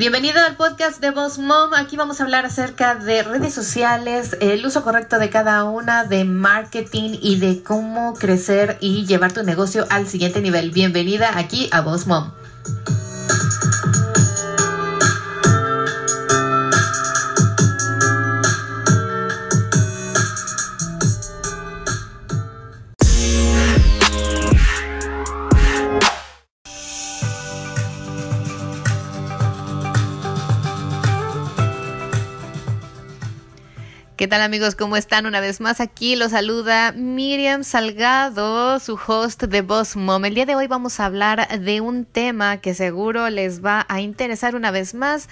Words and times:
Bienvenido 0.00 0.40
al 0.40 0.56
podcast 0.56 0.98
de 1.02 1.10
Boss 1.10 1.36
Mom. 1.36 1.74
Aquí 1.74 1.94
vamos 1.94 2.20
a 2.20 2.24
hablar 2.24 2.46
acerca 2.46 2.94
de 2.94 3.22
redes 3.22 3.52
sociales, 3.52 4.34
el 4.40 4.64
uso 4.64 4.82
correcto 4.82 5.18
de 5.18 5.28
cada 5.28 5.64
una, 5.64 6.04
de 6.04 6.24
marketing 6.24 7.18
y 7.20 7.38
de 7.38 7.62
cómo 7.62 8.14
crecer 8.14 8.78
y 8.80 9.04
llevar 9.04 9.32
tu 9.32 9.42
negocio 9.42 9.86
al 9.90 10.08
siguiente 10.08 10.40
nivel. 10.40 10.70
Bienvenida 10.70 11.36
aquí 11.36 11.68
a 11.70 11.82
Boss 11.82 12.06
Mom. 12.06 12.32
¿Qué 34.20 34.28
tal 34.28 34.42
amigos? 34.42 34.74
¿Cómo 34.74 34.98
están? 34.98 35.24
Una 35.24 35.40
vez 35.40 35.62
más 35.62 35.80
aquí 35.80 36.14
los 36.14 36.32
saluda 36.32 36.92
Miriam 36.92 37.64
Salgado, 37.64 38.78
su 38.78 39.00
host 39.06 39.44
de 39.44 39.62
Boss 39.62 39.96
Mom. 39.96 40.22
El 40.26 40.34
día 40.34 40.44
de 40.44 40.54
hoy 40.54 40.66
vamos 40.66 41.00
a 41.00 41.06
hablar 41.06 41.48
de 41.58 41.80
un 41.80 42.04
tema 42.04 42.58
que 42.58 42.74
seguro 42.74 43.30
les 43.30 43.64
va 43.64 43.86
a 43.88 44.02
interesar 44.02 44.56
una 44.56 44.72
vez 44.72 44.92
más 44.92 45.30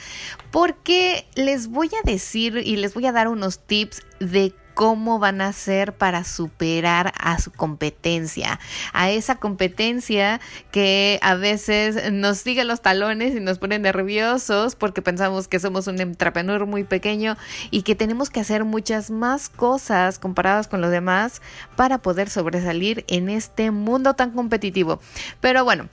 porque 0.50 1.26
les 1.34 1.68
voy 1.68 1.90
a 2.02 2.02
decir 2.02 2.62
y 2.64 2.76
les 2.76 2.94
voy 2.94 3.04
a 3.04 3.12
dar 3.12 3.28
unos 3.28 3.58
tips 3.58 4.00
de 4.20 4.54
cómo 4.78 5.18
van 5.18 5.40
a 5.40 5.48
hacer 5.48 5.92
para 5.92 6.22
superar 6.22 7.12
a 7.18 7.40
su 7.40 7.50
competencia, 7.50 8.60
a 8.92 9.10
esa 9.10 9.34
competencia 9.34 10.40
que 10.70 11.18
a 11.20 11.34
veces 11.34 12.12
nos 12.12 12.38
sigue 12.38 12.62
los 12.62 12.80
talones 12.80 13.34
y 13.34 13.40
nos 13.40 13.58
pone 13.58 13.80
nerviosos 13.80 14.76
porque 14.76 15.02
pensamos 15.02 15.48
que 15.48 15.58
somos 15.58 15.88
un 15.88 16.00
entrepreneur 16.00 16.64
muy 16.64 16.84
pequeño 16.84 17.36
y 17.72 17.82
que 17.82 17.96
tenemos 17.96 18.30
que 18.30 18.38
hacer 18.38 18.62
muchas 18.62 19.10
más 19.10 19.48
cosas 19.48 20.20
comparadas 20.20 20.68
con 20.68 20.80
los 20.80 20.92
demás 20.92 21.42
para 21.74 21.98
poder 21.98 22.30
sobresalir 22.30 23.04
en 23.08 23.30
este 23.30 23.72
mundo 23.72 24.14
tan 24.14 24.30
competitivo. 24.30 25.00
Pero 25.40 25.64
bueno, 25.64 25.88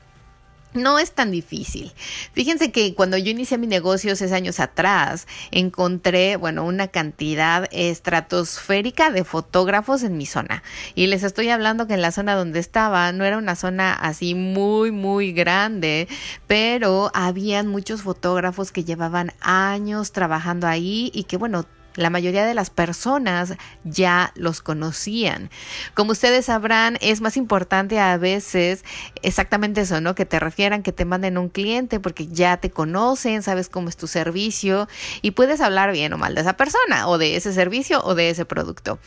no 0.75 0.99
es 0.99 1.11
tan 1.11 1.31
difícil. 1.31 1.91
Fíjense 2.33 2.71
que 2.71 2.93
cuando 2.93 3.17
yo 3.17 3.31
inicié 3.31 3.57
mi 3.57 3.67
negocio 3.67 4.15
seis 4.15 4.31
años 4.31 4.59
atrás, 4.59 5.27
encontré, 5.51 6.35
bueno, 6.35 6.65
una 6.65 6.87
cantidad 6.87 7.67
estratosférica 7.71 9.11
de 9.11 9.23
fotógrafos 9.23 10.03
en 10.03 10.17
mi 10.17 10.25
zona. 10.25 10.63
Y 10.93 11.07
les 11.07 11.23
estoy 11.23 11.49
hablando 11.49 11.87
que 11.87 11.93
en 11.95 12.01
la 12.01 12.11
zona 12.11 12.35
donde 12.35 12.59
estaba 12.59 13.11
no 13.11 13.23
era 13.25 13.37
una 13.37 13.55
zona 13.55 13.93
así 13.93 14.35
muy, 14.35 14.91
muy 14.91 15.33
grande, 15.33 16.07
pero 16.47 17.11
habían 17.13 17.67
muchos 17.67 18.01
fotógrafos 18.01 18.71
que 18.71 18.83
llevaban 18.83 19.31
años 19.41 20.11
trabajando 20.11 20.67
ahí 20.67 21.11
y 21.13 21.23
que, 21.23 21.37
bueno, 21.37 21.65
la 21.95 22.09
mayoría 22.09 22.45
de 22.45 22.53
las 22.53 22.69
personas 22.69 23.53
ya 23.83 24.31
los 24.35 24.61
conocían. 24.61 25.49
Como 25.93 26.11
ustedes 26.11 26.45
sabrán, 26.45 26.97
es 27.01 27.21
más 27.21 27.37
importante 27.37 27.99
a 27.99 28.17
veces 28.17 28.83
exactamente 29.21 29.81
eso, 29.81 30.01
¿no? 30.01 30.15
Que 30.15 30.25
te 30.25 30.39
refieran, 30.39 30.83
que 30.83 30.91
te 30.91 31.05
manden 31.05 31.37
un 31.37 31.49
cliente 31.49 31.99
porque 31.99 32.27
ya 32.27 32.57
te 32.57 32.69
conocen, 32.69 33.43
sabes 33.43 33.69
cómo 33.69 33.89
es 33.89 33.97
tu 33.97 34.07
servicio 34.07 34.87
y 35.21 35.31
puedes 35.31 35.61
hablar 35.61 35.91
bien 35.91 36.13
o 36.13 36.17
mal 36.17 36.35
de 36.35 36.41
esa 36.41 36.57
persona 36.57 37.07
o 37.07 37.17
de 37.17 37.35
ese 37.35 37.53
servicio 37.53 38.03
o 38.03 38.15
de 38.15 38.29
ese 38.29 38.45
producto. 38.45 38.99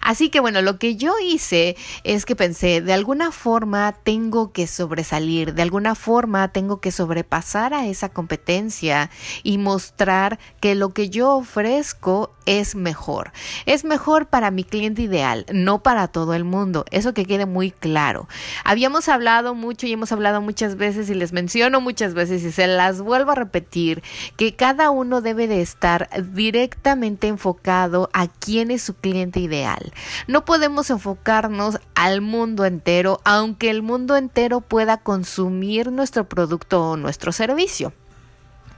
Así 0.00 0.28
que 0.28 0.40
bueno, 0.40 0.62
lo 0.62 0.78
que 0.78 0.96
yo 0.96 1.14
hice 1.22 1.76
es 2.04 2.24
que 2.26 2.36
pensé, 2.36 2.80
de 2.80 2.92
alguna 2.92 3.32
forma 3.32 3.92
tengo 4.04 4.52
que 4.52 4.66
sobresalir, 4.66 5.54
de 5.54 5.62
alguna 5.62 5.94
forma 5.94 6.48
tengo 6.48 6.80
que 6.80 6.92
sobrepasar 6.92 7.74
a 7.74 7.86
esa 7.86 8.08
competencia 8.08 9.10
y 9.42 9.58
mostrar 9.58 10.38
que 10.60 10.74
lo 10.74 10.92
que 10.92 11.10
yo 11.10 11.36
ofrezco 11.36 12.33
es 12.46 12.74
mejor. 12.74 13.32
Es 13.66 13.84
mejor 13.84 14.26
para 14.26 14.50
mi 14.50 14.64
cliente 14.64 15.02
ideal, 15.02 15.46
no 15.52 15.82
para 15.82 16.08
todo 16.08 16.34
el 16.34 16.44
mundo. 16.44 16.84
Eso 16.90 17.14
que 17.14 17.24
quede 17.24 17.46
muy 17.46 17.70
claro. 17.70 18.28
Habíamos 18.64 19.08
hablado 19.08 19.54
mucho 19.54 19.86
y 19.86 19.92
hemos 19.92 20.12
hablado 20.12 20.40
muchas 20.40 20.76
veces 20.76 21.08
y 21.10 21.14
les 21.14 21.32
menciono 21.32 21.80
muchas 21.80 22.14
veces 22.14 22.42
y 22.44 22.52
se 22.52 22.66
las 22.66 23.00
vuelvo 23.00 23.32
a 23.32 23.36
repetir 23.36 24.02
que 24.36 24.54
cada 24.54 24.90
uno 24.90 25.20
debe 25.20 25.48
de 25.48 25.62
estar 25.62 26.08
directamente 26.32 27.28
enfocado 27.28 28.10
a 28.12 28.28
quién 28.28 28.70
es 28.70 28.82
su 28.82 28.94
cliente 28.94 29.40
ideal. 29.40 29.92
No 30.26 30.44
podemos 30.44 30.90
enfocarnos 30.90 31.80
al 31.94 32.20
mundo 32.20 32.64
entero, 32.64 33.20
aunque 33.24 33.70
el 33.70 33.82
mundo 33.82 34.16
entero 34.16 34.60
pueda 34.60 34.98
consumir 34.98 35.90
nuestro 35.90 36.28
producto 36.28 36.90
o 36.90 36.96
nuestro 36.96 37.32
servicio. 37.32 37.92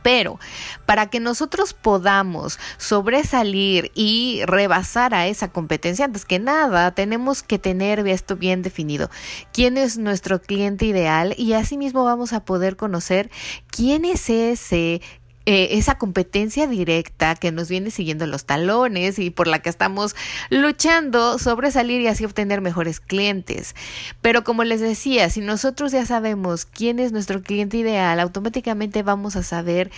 Pero 0.06 0.38
para 0.84 1.10
que 1.10 1.18
nosotros 1.18 1.74
podamos 1.74 2.60
sobresalir 2.78 3.90
y 3.96 4.40
rebasar 4.46 5.14
a 5.14 5.26
esa 5.26 5.48
competencia, 5.48 6.04
antes 6.04 6.24
que 6.24 6.38
nada, 6.38 6.92
tenemos 6.92 7.42
que 7.42 7.58
tener 7.58 8.06
esto 8.06 8.36
bien 8.36 8.62
definido. 8.62 9.10
¿Quién 9.52 9.76
es 9.76 9.98
nuestro 9.98 10.40
cliente 10.40 10.86
ideal? 10.86 11.34
Y 11.36 11.54
asimismo 11.54 12.04
vamos 12.04 12.32
a 12.34 12.44
poder 12.44 12.76
conocer 12.76 13.32
quién 13.66 14.04
es 14.04 14.30
ese 14.30 15.02
eh, 15.46 15.78
esa 15.78 15.96
competencia 15.96 16.66
directa 16.66 17.34
que 17.36 17.52
nos 17.52 17.68
viene 17.68 17.90
siguiendo 17.90 18.26
los 18.26 18.44
talones 18.44 19.18
y 19.18 19.30
por 19.30 19.46
la 19.46 19.60
que 19.60 19.68
estamos 19.68 20.16
luchando 20.50 21.38
sobresalir 21.38 22.00
y 22.00 22.08
así 22.08 22.24
obtener 22.24 22.60
mejores 22.60 23.00
clientes. 23.00 23.74
Pero 24.20 24.44
como 24.44 24.64
les 24.64 24.80
decía, 24.80 25.30
si 25.30 25.40
nosotros 25.40 25.92
ya 25.92 26.04
sabemos 26.04 26.66
quién 26.66 26.98
es 26.98 27.12
nuestro 27.12 27.42
cliente 27.42 27.76
ideal, 27.76 28.20
automáticamente 28.20 29.02
vamos 29.02 29.36
a 29.36 29.42
saber 29.42 29.90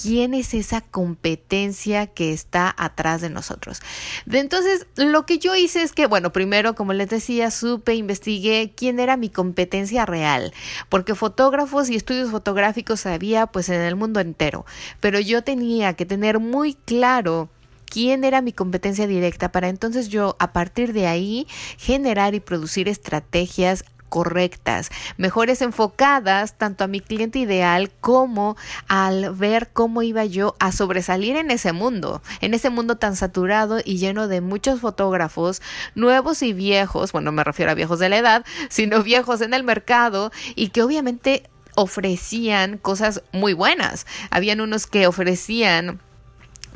quién 0.00 0.34
es 0.34 0.54
esa 0.54 0.80
competencia 0.80 2.06
que 2.06 2.32
está 2.32 2.74
atrás 2.76 3.20
de 3.20 3.30
nosotros. 3.30 3.80
De 4.26 4.38
entonces, 4.38 4.86
lo 4.96 5.26
que 5.26 5.38
yo 5.38 5.54
hice 5.54 5.82
es 5.82 5.92
que, 5.92 6.06
bueno, 6.06 6.32
primero, 6.32 6.74
como 6.74 6.92
les 6.92 7.08
decía, 7.08 7.50
supe, 7.50 7.94
investigué 7.94 8.72
quién 8.76 9.00
era 9.00 9.16
mi 9.16 9.28
competencia 9.28 10.06
real, 10.06 10.52
porque 10.88 11.14
fotógrafos 11.14 11.90
y 11.90 11.96
estudios 11.96 12.30
fotográficos 12.30 13.06
había 13.06 13.46
pues 13.46 13.68
en 13.68 13.80
el 13.80 13.96
mundo 13.96 14.20
entero, 14.20 14.64
pero 15.00 15.20
yo 15.20 15.42
tenía 15.42 15.94
que 15.94 16.06
tener 16.06 16.38
muy 16.38 16.74
claro 16.74 17.48
quién 17.86 18.24
era 18.24 18.40
mi 18.40 18.52
competencia 18.52 19.06
directa 19.06 19.52
para 19.52 19.68
entonces 19.68 20.08
yo 20.08 20.36
a 20.38 20.52
partir 20.52 20.92
de 20.92 21.06
ahí 21.06 21.46
generar 21.76 22.34
y 22.34 22.40
producir 22.40 22.88
estrategias 22.88 23.84
correctas, 24.12 24.90
mejores 25.16 25.62
enfocadas 25.62 26.58
tanto 26.58 26.84
a 26.84 26.86
mi 26.86 27.00
cliente 27.00 27.38
ideal 27.38 27.90
como 28.02 28.58
al 28.86 29.34
ver 29.34 29.70
cómo 29.72 30.02
iba 30.02 30.26
yo 30.26 30.54
a 30.58 30.70
sobresalir 30.70 31.36
en 31.36 31.50
ese 31.50 31.72
mundo, 31.72 32.20
en 32.42 32.52
ese 32.52 32.68
mundo 32.68 32.98
tan 32.98 33.16
saturado 33.16 33.78
y 33.82 33.96
lleno 33.96 34.28
de 34.28 34.42
muchos 34.42 34.80
fotógrafos 34.80 35.62
nuevos 35.94 36.42
y 36.42 36.52
viejos, 36.52 37.12
bueno, 37.12 37.32
me 37.32 37.42
refiero 37.42 37.72
a 37.72 37.74
viejos 37.74 38.00
de 38.00 38.10
la 38.10 38.18
edad, 38.18 38.44
sino 38.68 39.02
viejos 39.02 39.40
en 39.40 39.54
el 39.54 39.64
mercado 39.64 40.30
y 40.56 40.68
que 40.68 40.82
obviamente 40.82 41.48
ofrecían 41.74 42.78
cosas 42.78 43.22
muy 43.32 43.52
buenas. 43.52 44.06
Habían 44.30 44.60
unos 44.60 44.86
que 44.86 45.06
ofrecían 45.06 46.00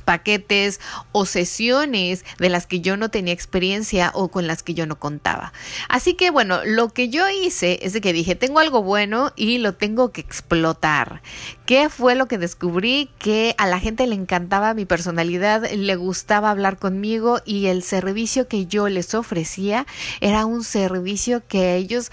paquetes 0.06 0.80
o 1.12 1.26
sesiones 1.26 2.24
de 2.38 2.48
las 2.48 2.66
que 2.66 2.80
yo 2.80 2.96
no 2.96 3.10
tenía 3.10 3.34
experiencia 3.34 4.10
o 4.14 4.28
con 4.28 4.46
las 4.46 4.62
que 4.62 4.72
yo 4.72 4.86
no 4.86 4.98
contaba. 4.98 5.52
Así 5.90 6.14
que 6.14 6.30
bueno, 6.30 6.60
lo 6.64 6.88
que 6.94 7.10
yo 7.10 7.28
hice 7.28 7.80
es 7.82 7.92
de 7.92 8.00
que 8.00 8.14
dije, 8.14 8.36
tengo 8.36 8.60
algo 8.60 8.82
bueno 8.82 9.32
y 9.36 9.58
lo 9.58 9.74
tengo 9.74 10.12
que 10.12 10.22
explotar. 10.22 11.20
¿Qué 11.66 11.90
fue 11.90 12.14
lo 12.14 12.26
que 12.26 12.38
descubrí? 12.38 13.10
Que 13.18 13.54
a 13.58 13.66
la 13.66 13.80
gente 13.80 14.06
le 14.06 14.14
encantaba 14.14 14.72
mi 14.72 14.86
personalidad, 14.86 15.68
le 15.70 15.96
gustaba 15.96 16.50
hablar 16.50 16.78
conmigo 16.78 17.40
y 17.44 17.66
el 17.66 17.82
servicio 17.82 18.46
que 18.46 18.66
yo 18.66 18.88
les 18.88 19.12
ofrecía 19.14 19.86
era 20.20 20.46
un 20.46 20.62
servicio 20.62 21.42
que 21.48 21.74
ellos 21.74 22.12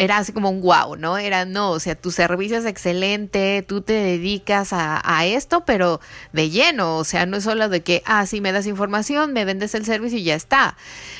era 0.00 0.16
así 0.16 0.32
como 0.32 0.48
un 0.48 0.62
wow, 0.62 0.96
¿no? 0.96 1.18
Era 1.18 1.44
no, 1.44 1.72
o 1.72 1.78
sea, 1.78 1.94
tu 1.94 2.10
servicio 2.10 2.56
es 2.56 2.64
excelente, 2.64 3.62
tú 3.68 3.82
te 3.82 3.92
dedicas 3.92 4.72
a, 4.72 4.98
a, 5.04 5.26
esto, 5.26 5.66
pero 5.66 6.00
de 6.32 6.48
lleno, 6.48 6.96
o 6.96 7.04
sea, 7.04 7.26
no 7.26 7.36
es 7.36 7.44
solo 7.44 7.68
de 7.68 7.82
que, 7.82 8.02
ah, 8.06 8.24
sí, 8.24 8.40
me 8.40 8.50
das 8.50 8.66
información, 8.66 9.34
me 9.34 9.44
vendes 9.44 9.74
el 9.74 9.84
servicio 9.84 10.18
y 10.18 10.24
ya 10.24 10.36
está. 10.36 10.78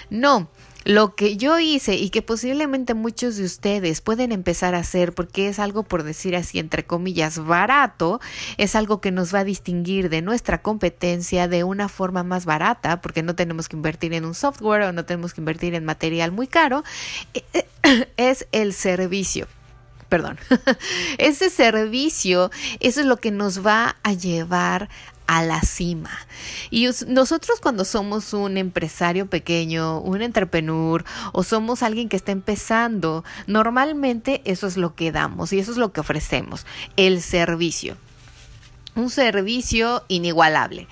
No, 0.09 0.49
lo 0.85 1.15
que 1.15 1.37
yo 1.37 1.59
hice 1.59 1.95
y 1.97 2.11
que 2.11 2.23
posiblemente 2.23 2.95
muchos 2.95 3.37
de 3.37 3.45
ustedes 3.45 4.01
pueden 4.01 4.33
empezar 4.33 4.75
a 4.75 4.79
hacer 4.79 5.13
porque 5.13 5.49
es 5.49 5.59
algo 5.59 5.83
por 5.83 6.03
decir 6.03 6.37
así 6.37 6.59
entre 6.59 6.85
comillas 6.85 7.39
barato, 7.45 8.21
es 8.57 8.75
algo 8.75 9.01
que 9.01 9.11
nos 9.11 9.35
va 9.35 9.41
a 9.41 9.45
distinguir 9.45 10.09
de 10.09 10.23
nuestra 10.23 10.63
competencia 10.63 11.49
de 11.49 11.65
una 11.65 11.89
forma 11.89 12.23
más 12.23 12.45
barata 12.45 13.01
porque 13.01 13.23
no 13.23 13.35
tenemos 13.35 13.69
que 13.69 13.77
invertir 13.77 14.15
en 14.15 14.25
un 14.25 14.35
software 14.35 14.83
o 14.83 14.93
no 14.93 15.05
tenemos 15.05 15.35
que 15.35 15.41
invertir 15.41 15.75
en 15.75 15.85
material 15.85 16.33
muy 16.33 16.47
caro, 16.47 16.85
e, 17.35 17.45
es 18.17 18.47
el 18.53 18.73
servicio. 18.73 19.47
Perdón, 20.09 20.39
ese 21.19 21.51
servicio, 21.51 22.51
eso 22.81 23.01
es 23.01 23.07
lo 23.07 23.19
que 23.19 23.31
nos 23.31 23.65
va 23.65 23.97
a 24.03 24.13
llevar 24.13 24.89
a 25.31 25.45
la 25.45 25.63
cima. 25.63 26.11
Y 26.71 26.89
nosotros 27.07 27.61
cuando 27.61 27.85
somos 27.85 28.35
un 28.35 28.57
empresario 28.57 29.31
pequeño, 29.31 30.01
un 30.01 30.23
entrepreneur 30.23 31.05
o 31.33 31.45
somos 31.45 31.85
alguien 31.85 32.09
que 32.09 32.17
está 32.17 32.33
empezando, 32.33 33.23
normalmente 33.47 34.43
eso 34.45 34.67
es 34.67 34.77
lo 34.77 34.97
que 34.97 35.13
damos 35.13 35.53
y 35.53 35.61
eso 35.61 35.71
es 35.71 35.77
lo 35.77 35.93
que 35.93 36.01
ofrecemos, 36.01 36.67
el 36.97 37.23
servicio. 37.23 37.97
un 38.97 39.09
servicio 39.09 40.03
inigualable 40.09 40.89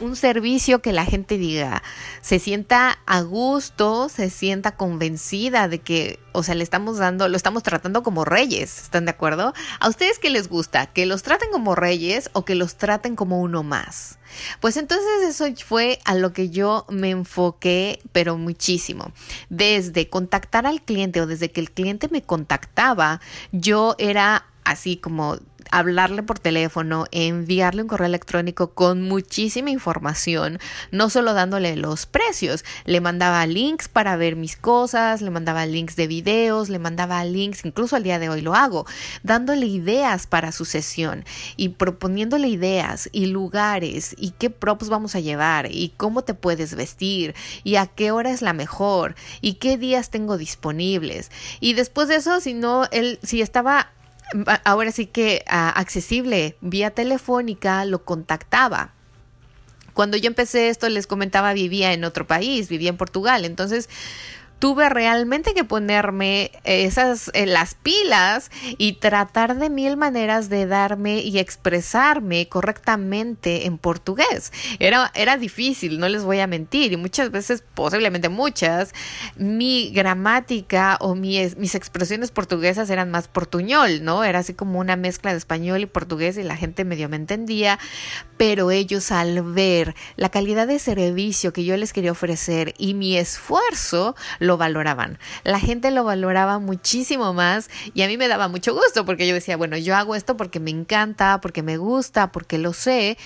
un 0.00 0.16
servicio 0.16 0.80
que 0.80 0.92
la 0.92 1.04
gente 1.04 1.38
diga, 1.38 1.82
se 2.20 2.38
sienta 2.38 2.98
a 3.06 3.20
gusto, 3.22 4.08
se 4.08 4.30
sienta 4.30 4.76
convencida 4.76 5.68
de 5.68 5.80
que, 5.80 6.18
o 6.32 6.42
sea, 6.42 6.54
le 6.54 6.64
estamos 6.64 6.98
dando, 6.98 7.28
lo 7.28 7.36
estamos 7.36 7.62
tratando 7.62 8.02
como 8.02 8.24
reyes, 8.24 8.82
¿están 8.82 9.04
de 9.04 9.10
acuerdo? 9.10 9.52
¿A 9.80 9.88
ustedes 9.88 10.18
qué 10.18 10.30
les 10.30 10.48
gusta? 10.48 10.86
¿Que 10.86 11.06
los 11.06 11.22
traten 11.22 11.50
como 11.50 11.74
reyes 11.74 12.30
o 12.32 12.44
que 12.44 12.54
los 12.54 12.76
traten 12.76 13.16
como 13.16 13.40
uno 13.40 13.62
más? 13.62 14.18
Pues 14.60 14.76
entonces 14.76 15.22
eso 15.26 15.46
fue 15.64 15.98
a 16.04 16.14
lo 16.14 16.32
que 16.32 16.50
yo 16.50 16.84
me 16.88 17.10
enfoqué, 17.10 18.00
pero 18.12 18.36
muchísimo. 18.36 19.12
Desde 19.48 20.08
contactar 20.08 20.66
al 20.66 20.82
cliente 20.82 21.20
o 21.20 21.26
desde 21.26 21.50
que 21.50 21.60
el 21.60 21.70
cliente 21.70 22.08
me 22.08 22.22
contactaba, 22.22 23.20
yo 23.52 23.94
era 23.98 24.46
así 24.64 24.96
como 24.96 25.38
hablarle 25.70 26.22
por 26.22 26.38
teléfono, 26.38 27.06
enviarle 27.10 27.82
un 27.82 27.88
correo 27.88 28.06
electrónico 28.06 28.72
con 28.74 29.02
muchísima 29.02 29.70
información, 29.70 30.58
no 30.90 31.10
solo 31.10 31.34
dándole 31.34 31.76
los 31.76 32.06
precios, 32.06 32.64
le 32.84 33.00
mandaba 33.00 33.46
links 33.46 33.88
para 33.88 34.16
ver 34.16 34.36
mis 34.36 34.56
cosas, 34.56 35.22
le 35.22 35.30
mandaba 35.30 35.66
links 35.66 35.96
de 35.96 36.06
videos, 36.06 36.68
le 36.68 36.78
mandaba 36.78 37.24
links, 37.24 37.64
incluso 37.64 37.96
al 37.96 38.02
día 38.02 38.18
de 38.18 38.28
hoy 38.28 38.40
lo 38.40 38.54
hago, 38.54 38.86
dándole 39.22 39.66
ideas 39.66 40.26
para 40.26 40.52
su 40.52 40.64
sesión 40.64 41.24
y 41.56 41.70
proponiéndole 41.70 42.48
ideas 42.48 43.08
y 43.12 43.26
lugares 43.26 44.14
y 44.18 44.30
qué 44.32 44.50
props 44.50 44.88
vamos 44.88 45.14
a 45.14 45.20
llevar 45.20 45.68
y 45.70 45.92
cómo 45.96 46.22
te 46.22 46.34
puedes 46.34 46.74
vestir 46.74 47.34
y 47.64 47.76
a 47.76 47.86
qué 47.86 48.10
hora 48.10 48.30
es 48.30 48.42
la 48.42 48.52
mejor 48.52 49.14
y 49.40 49.54
qué 49.54 49.76
días 49.76 50.10
tengo 50.10 50.38
disponibles. 50.38 51.30
Y 51.60 51.74
después 51.74 52.08
de 52.08 52.16
eso, 52.16 52.40
si 52.40 52.54
no, 52.54 52.86
él, 52.90 53.18
si 53.22 53.42
estaba 53.42 53.92
ahora 54.64 54.92
sí 54.92 55.06
que 55.06 55.44
ah, 55.48 55.70
accesible 55.70 56.56
vía 56.60 56.90
telefónica, 56.90 57.84
lo 57.84 58.04
contactaba. 58.04 58.92
Cuando 59.94 60.16
yo 60.16 60.28
empecé 60.28 60.68
esto, 60.68 60.88
les 60.88 61.06
comentaba, 61.06 61.52
vivía 61.54 61.92
en 61.92 62.04
otro 62.04 62.26
país, 62.26 62.68
vivía 62.68 62.90
en 62.90 62.96
Portugal. 62.96 63.44
Entonces, 63.44 63.88
tuve 64.58 64.88
realmente 64.88 65.54
que 65.54 65.64
ponerme 65.64 66.50
esas 66.64 67.30
en 67.34 67.52
las 67.52 67.74
pilas 67.74 68.50
y 68.76 68.94
tratar 68.94 69.56
de 69.56 69.70
mil 69.70 69.96
maneras 69.96 70.48
de 70.48 70.66
darme 70.66 71.20
y 71.20 71.38
expresarme 71.38 72.48
correctamente 72.48 73.66
en 73.66 73.78
portugués. 73.78 74.52
Era, 74.78 75.10
era 75.14 75.36
difícil, 75.36 75.98
no 75.98 76.08
les 76.08 76.24
voy 76.24 76.40
a 76.40 76.46
mentir, 76.46 76.92
y 76.92 76.96
muchas 76.96 77.30
veces, 77.30 77.62
posiblemente 77.74 78.28
muchas, 78.28 78.92
mi 79.36 79.90
gramática 79.90 80.98
o 81.00 81.14
mis 81.14 81.74
expresiones 81.74 82.30
portuguesas 82.30 82.90
eran 82.90 83.10
más 83.10 83.28
portuñol, 83.28 84.02
¿no? 84.02 84.24
Era 84.24 84.40
así 84.40 84.54
como 84.54 84.78
una 84.78 84.96
mezcla 84.96 85.32
de 85.32 85.38
español 85.38 85.80
y 85.80 85.86
portugués 85.86 86.36
y 86.36 86.42
la 86.42 86.56
gente 86.56 86.84
medio 86.84 87.08
me 87.08 87.16
entendía, 87.16 87.78
pero 88.36 88.70
ellos 88.70 89.10
al 89.12 89.42
ver 89.42 89.94
la 90.16 90.30
calidad 90.30 90.66
de 90.66 90.78
servicio 90.78 91.52
que 91.52 91.64
yo 91.64 91.76
les 91.76 91.92
quería 91.92 92.12
ofrecer 92.12 92.74
y 92.78 92.94
mi 92.94 93.16
esfuerzo, 93.16 94.16
lo 94.48 94.56
valoraban. 94.56 95.18
La 95.44 95.60
gente 95.60 95.92
lo 95.92 96.02
valoraba 96.02 96.58
muchísimo 96.58 97.34
más 97.34 97.70
y 97.94 98.02
a 98.02 98.08
mí 98.08 98.16
me 98.16 98.26
daba 98.26 98.48
mucho 98.48 98.74
gusto 98.74 99.04
porque 99.04 99.28
yo 99.28 99.34
decía, 99.34 99.56
bueno, 99.56 99.76
yo 99.76 99.94
hago 99.94 100.16
esto 100.16 100.36
porque 100.36 100.58
me 100.58 100.70
encanta, 100.70 101.40
porque 101.40 101.62
me 101.62 101.76
gusta, 101.76 102.32
porque 102.32 102.56
lo 102.56 102.72
sé, 102.72 103.18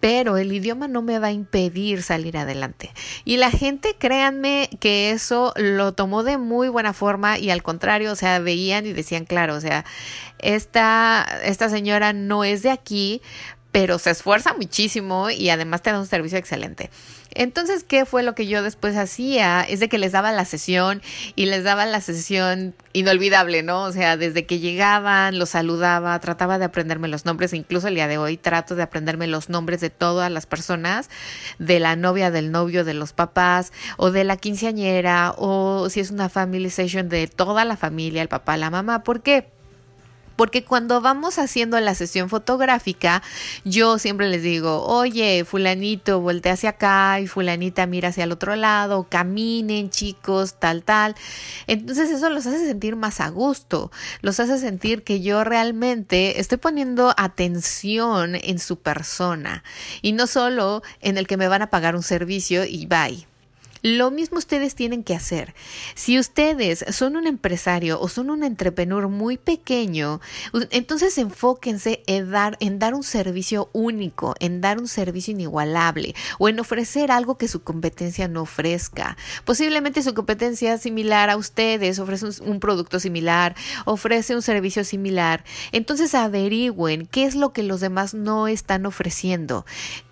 pero 0.00 0.36
el 0.36 0.52
idioma 0.52 0.86
no 0.86 1.02
me 1.02 1.18
va 1.18 1.28
a 1.28 1.32
impedir 1.32 2.04
salir 2.04 2.36
adelante. 2.36 2.92
Y 3.24 3.38
la 3.38 3.50
gente, 3.50 3.96
créanme 3.98 4.70
que 4.78 5.10
eso 5.10 5.52
lo 5.56 5.92
tomó 5.92 6.22
de 6.22 6.38
muy 6.38 6.68
buena 6.68 6.92
forma 6.92 7.38
y 7.38 7.50
al 7.50 7.64
contrario, 7.64 8.12
o 8.12 8.16
sea, 8.16 8.38
veían 8.38 8.86
y 8.86 8.92
decían, 8.92 9.24
claro, 9.24 9.56
o 9.56 9.60
sea, 9.60 9.84
esta, 10.38 11.26
esta 11.42 11.68
señora 11.68 12.12
no 12.12 12.44
es 12.44 12.62
de 12.62 12.70
aquí, 12.70 13.20
pero 13.72 13.98
se 13.98 14.10
esfuerza 14.10 14.54
muchísimo 14.54 15.30
y 15.30 15.50
además 15.50 15.82
te 15.82 15.90
da 15.90 15.98
un 15.98 16.06
servicio 16.06 16.38
excelente. 16.38 16.90
Entonces, 17.34 17.84
¿qué 17.84 18.04
fue 18.04 18.22
lo 18.22 18.34
que 18.34 18.46
yo 18.46 18.62
después 18.62 18.96
hacía? 18.96 19.62
Es 19.62 19.80
de 19.80 19.88
que 19.88 19.98
les 19.98 20.12
daba 20.12 20.32
la 20.32 20.44
sesión 20.44 21.02
y 21.36 21.46
les 21.46 21.62
daba 21.62 21.84
la 21.86 22.00
sesión 22.00 22.74
inolvidable, 22.92 23.62
¿no? 23.62 23.82
O 23.82 23.92
sea, 23.92 24.16
desde 24.16 24.46
que 24.46 24.58
llegaban, 24.58 25.38
los 25.38 25.50
saludaba, 25.50 26.18
trataba 26.20 26.58
de 26.58 26.64
aprenderme 26.64 27.08
los 27.08 27.26
nombres, 27.26 27.52
incluso 27.52 27.88
el 27.88 27.94
día 27.94 28.08
de 28.08 28.18
hoy 28.18 28.36
trato 28.36 28.74
de 28.74 28.82
aprenderme 28.82 29.26
los 29.26 29.48
nombres 29.50 29.80
de 29.80 29.90
todas 29.90 30.32
las 30.32 30.46
personas, 30.46 31.10
de 31.58 31.80
la 31.80 31.96
novia, 31.96 32.30
del 32.30 32.50
novio, 32.50 32.84
de 32.84 32.94
los 32.94 33.12
papás, 33.12 33.72
o 33.98 34.10
de 34.10 34.24
la 34.24 34.36
quinceañera, 34.36 35.34
o 35.36 35.88
si 35.90 36.00
es 36.00 36.10
una 36.10 36.28
family 36.28 36.70
session 36.70 37.08
de 37.08 37.26
toda 37.26 37.64
la 37.64 37.76
familia, 37.76 38.22
el 38.22 38.28
papá, 38.28 38.56
la 38.56 38.70
mamá. 38.70 39.04
¿Por 39.04 39.22
qué? 39.22 39.57
Porque 40.38 40.62
cuando 40.62 41.00
vamos 41.00 41.40
haciendo 41.40 41.80
la 41.80 41.96
sesión 41.96 42.28
fotográfica, 42.28 43.24
yo 43.64 43.98
siempre 43.98 44.28
les 44.28 44.40
digo, 44.44 44.84
oye, 44.86 45.44
fulanito, 45.44 46.20
voltea 46.20 46.52
hacia 46.52 46.70
acá 46.70 47.18
y 47.18 47.26
fulanita 47.26 47.86
mira 47.86 48.10
hacia 48.10 48.22
el 48.22 48.30
otro 48.30 48.54
lado, 48.54 49.08
caminen 49.10 49.90
chicos, 49.90 50.54
tal, 50.60 50.84
tal. 50.84 51.16
Entonces 51.66 52.08
eso 52.10 52.30
los 52.30 52.46
hace 52.46 52.64
sentir 52.64 52.94
más 52.94 53.20
a 53.20 53.30
gusto, 53.30 53.90
los 54.22 54.38
hace 54.38 54.58
sentir 54.58 55.02
que 55.02 55.22
yo 55.22 55.42
realmente 55.42 56.38
estoy 56.38 56.58
poniendo 56.58 57.12
atención 57.16 58.36
en 58.36 58.60
su 58.60 58.78
persona 58.78 59.64
y 60.02 60.12
no 60.12 60.28
solo 60.28 60.84
en 61.00 61.18
el 61.18 61.26
que 61.26 61.36
me 61.36 61.48
van 61.48 61.62
a 61.62 61.70
pagar 61.70 61.96
un 61.96 62.04
servicio 62.04 62.64
y 62.64 62.86
bye. 62.86 63.27
Lo 63.82 64.10
mismo 64.10 64.38
ustedes 64.38 64.74
tienen 64.74 65.04
que 65.04 65.14
hacer. 65.14 65.54
Si 65.94 66.18
ustedes 66.18 66.84
son 66.90 67.16
un 67.16 67.26
empresario 67.26 68.00
o 68.00 68.08
son 68.08 68.30
un 68.30 68.44
entrepreneur 68.44 69.08
muy 69.08 69.36
pequeño, 69.36 70.20
entonces 70.70 71.16
enfóquense 71.18 72.02
en 72.06 72.30
dar, 72.30 72.56
en 72.60 72.78
dar 72.78 72.94
un 72.94 73.02
servicio 73.02 73.70
único, 73.72 74.34
en 74.40 74.60
dar 74.60 74.78
un 74.78 74.88
servicio 74.88 75.32
inigualable 75.32 76.14
o 76.38 76.48
en 76.48 76.60
ofrecer 76.60 77.10
algo 77.10 77.38
que 77.38 77.48
su 77.48 77.62
competencia 77.62 78.28
no 78.28 78.42
ofrezca. 78.42 79.16
Posiblemente 79.44 80.02
su 80.02 80.14
competencia 80.14 80.74
es 80.74 80.82
similar 80.82 81.30
a 81.30 81.36
ustedes, 81.36 81.98
ofrece 81.98 82.26
un, 82.26 82.34
un 82.46 82.60
producto 82.60 83.00
similar, 83.00 83.54
ofrece 83.84 84.34
un 84.34 84.42
servicio 84.42 84.84
similar. 84.84 85.44
Entonces 85.72 86.14
averigüen 86.14 87.06
qué 87.06 87.24
es 87.24 87.34
lo 87.34 87.52
que 87.52 87.62
los 87.62 87.80
demás 87.80 88.14
no 88.14 88.48
están 88.48 88.86
ofreciendo. 88.86 89.64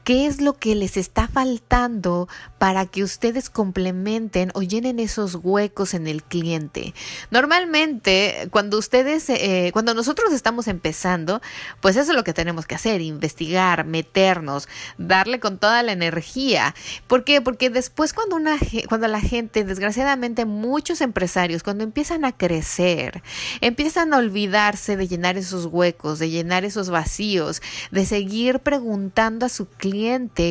¿Qué 0.06 0.26
es 0.28 0.40
lo 0.40 0.52
que 0.52 0.76
les 0.76 0.96
está 0.96 1.26
faltando 1.26 2.28
para 2.58 2.86
que 2.86 3.02
ustedes 3.02 3.50
complementen 3.50 4.52
o 4.54 4.62
llenen 4.62 5.00
esos 5.00 5.34
huecos 5.42 5.94
en 5.94 6.06
el 6.06 6.22
cliente? 6.22 6.94
Normalmente, 7.32 8.46
cuando 8.52 8.78
ustedes, 8.78 9.28
eh, 9.28 9.70
cuando 9.72 9.94
nosotros 9.94 10.32
estamos 10.32 10.68
empezando, 10.68 11.42
pues 11.80 11.96
eso 11.96 12.12
es 12.12 12.16
lo 12.16 12.22
que 12.22 12.32
tenemos 12.32 12.66
que 12.66 12.76
hacer, 12.76 13.00
investigar, 13.00 13.84
meternos, 13.84 14.68
darle 14.96 15.40
con 15.40 15.58
toda 15.58 15.82
la 15.82 15.90
energía. 15.90 16.76
¿Por 17.08 17.24
qué? 17.24 17.40
Porque 17.40 17.68
después 17.68 18.12
cuando, 18.12 18.36
una, 18.36 18.58
cuando 18.88 19.08
la 19.08 19.20
gente, 19.20 19.64
desgraciadamente 19.64 20.44
muchos 20.44 21.00
empresarios, 21.00 21.64
cuando 21.64 21.82
empiezan 21.82 22.24
a 22.24 22.30
crecer, 22.30 23.24
empiezan 23.60 24.14
a 24.14 24.18
olvidarse 24.18 24.96
de 24.96 25.08
llenar 25.08 25.36
esos 25.36 25.66
huecos, 25.66 26.20
de 26.20 26.30
llenar 26.30 26.64
esos 26.64 26.90
vacíos, 26.90 27.60
de 27.90 28.06
seguir 28.06 28.60
preguntando 28.60 29.46
a 29.46 29.48
su 29.48 29.66
cliente, 29.66 29.95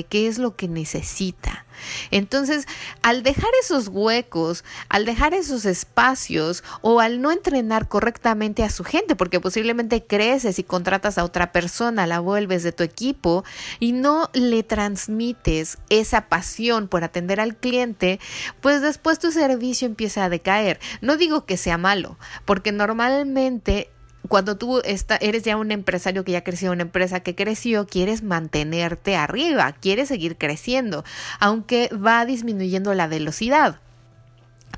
qué 0.09 0.27
es 0.27 0.37
lo 0.37 0.55
que 0.55 0.67
necesita. 0.67 1.65
Entonces, 2.11 2.67
al 3.01 3.23
dejar 3.23 3.49
esos 3.61 3.89
huecos, 3.89 4.63
al 4.89 5.05
dejar 5.05 5.33
esos 5.33 5.65
espacios 5.65 6.63
o 6.81 6.99
al 6.99 7.21
no 7.21 7.31
entrenar 7.31 7.87
correctamente 7.87 8.63
a 8.63 8.69
su 8.69 8.83
gente, 8.83 9.15
porque 9.15 9.39
posiblemente 9.39 10.03
creces 10.03 10.59
y 10.59 10.63
contratas 10.63 11.17
a 11.17 11.23
otra 11.23 11.51
persona, 11.51 12.07
la 12.07 12.19
vuelves 12.19 12.63
de 12.63 12.71
tu 12.71 12.83
equipo 12.83 13.43
y 13.79 13.91
no 13.91 14.29
le 14.33 14.63
transmites 14.63 15.77
esa 15.89 16.27
pasión 16.27 16.87
por 16.87 17.03
atender 17.03 17.39
al 17.39 17.57
cliente, 17.57 18.19
pues 18.61 18.81
después 18.81 19.19
tu 19.19 19.31
servicio 19.31 19.85
empieza 19.85 20.23
a 20.23 20.29
decaer. 20.29 20.79
No 21.01 21.17
digo 21.17 21.45
que 21.45 21.57
sea 21.57 21.77
malo, 21.77 22.17
porque 22.45 22.71
normalmente 22.71 23.89
cuando 24.27 24.57
tú 24.57 24.81
eres 24.83 25.43
ya 25.43 25.57
un 25.57 25.71
empresario 25.71 26.23
que 26.23 26.33
ya 26.33 26.43
creció, 26.43 26.71
una 26.71 26.83
empresa 26.83 27.19
que 27.19 27.35
creció, 27.35 27.87
quieres 27.87 28.23
mantenerte 28.23 29.15
arriba, 29.15 29.73
quieres 29.73 30.07
seguir 30.07 30.37
creciendo, 30.37 31.03
aunque 31.39 31.89
va 31.89 32.25
disminuyendo 32.25 32.93
la 32.93 33.07
velocidad. 33.07 33.79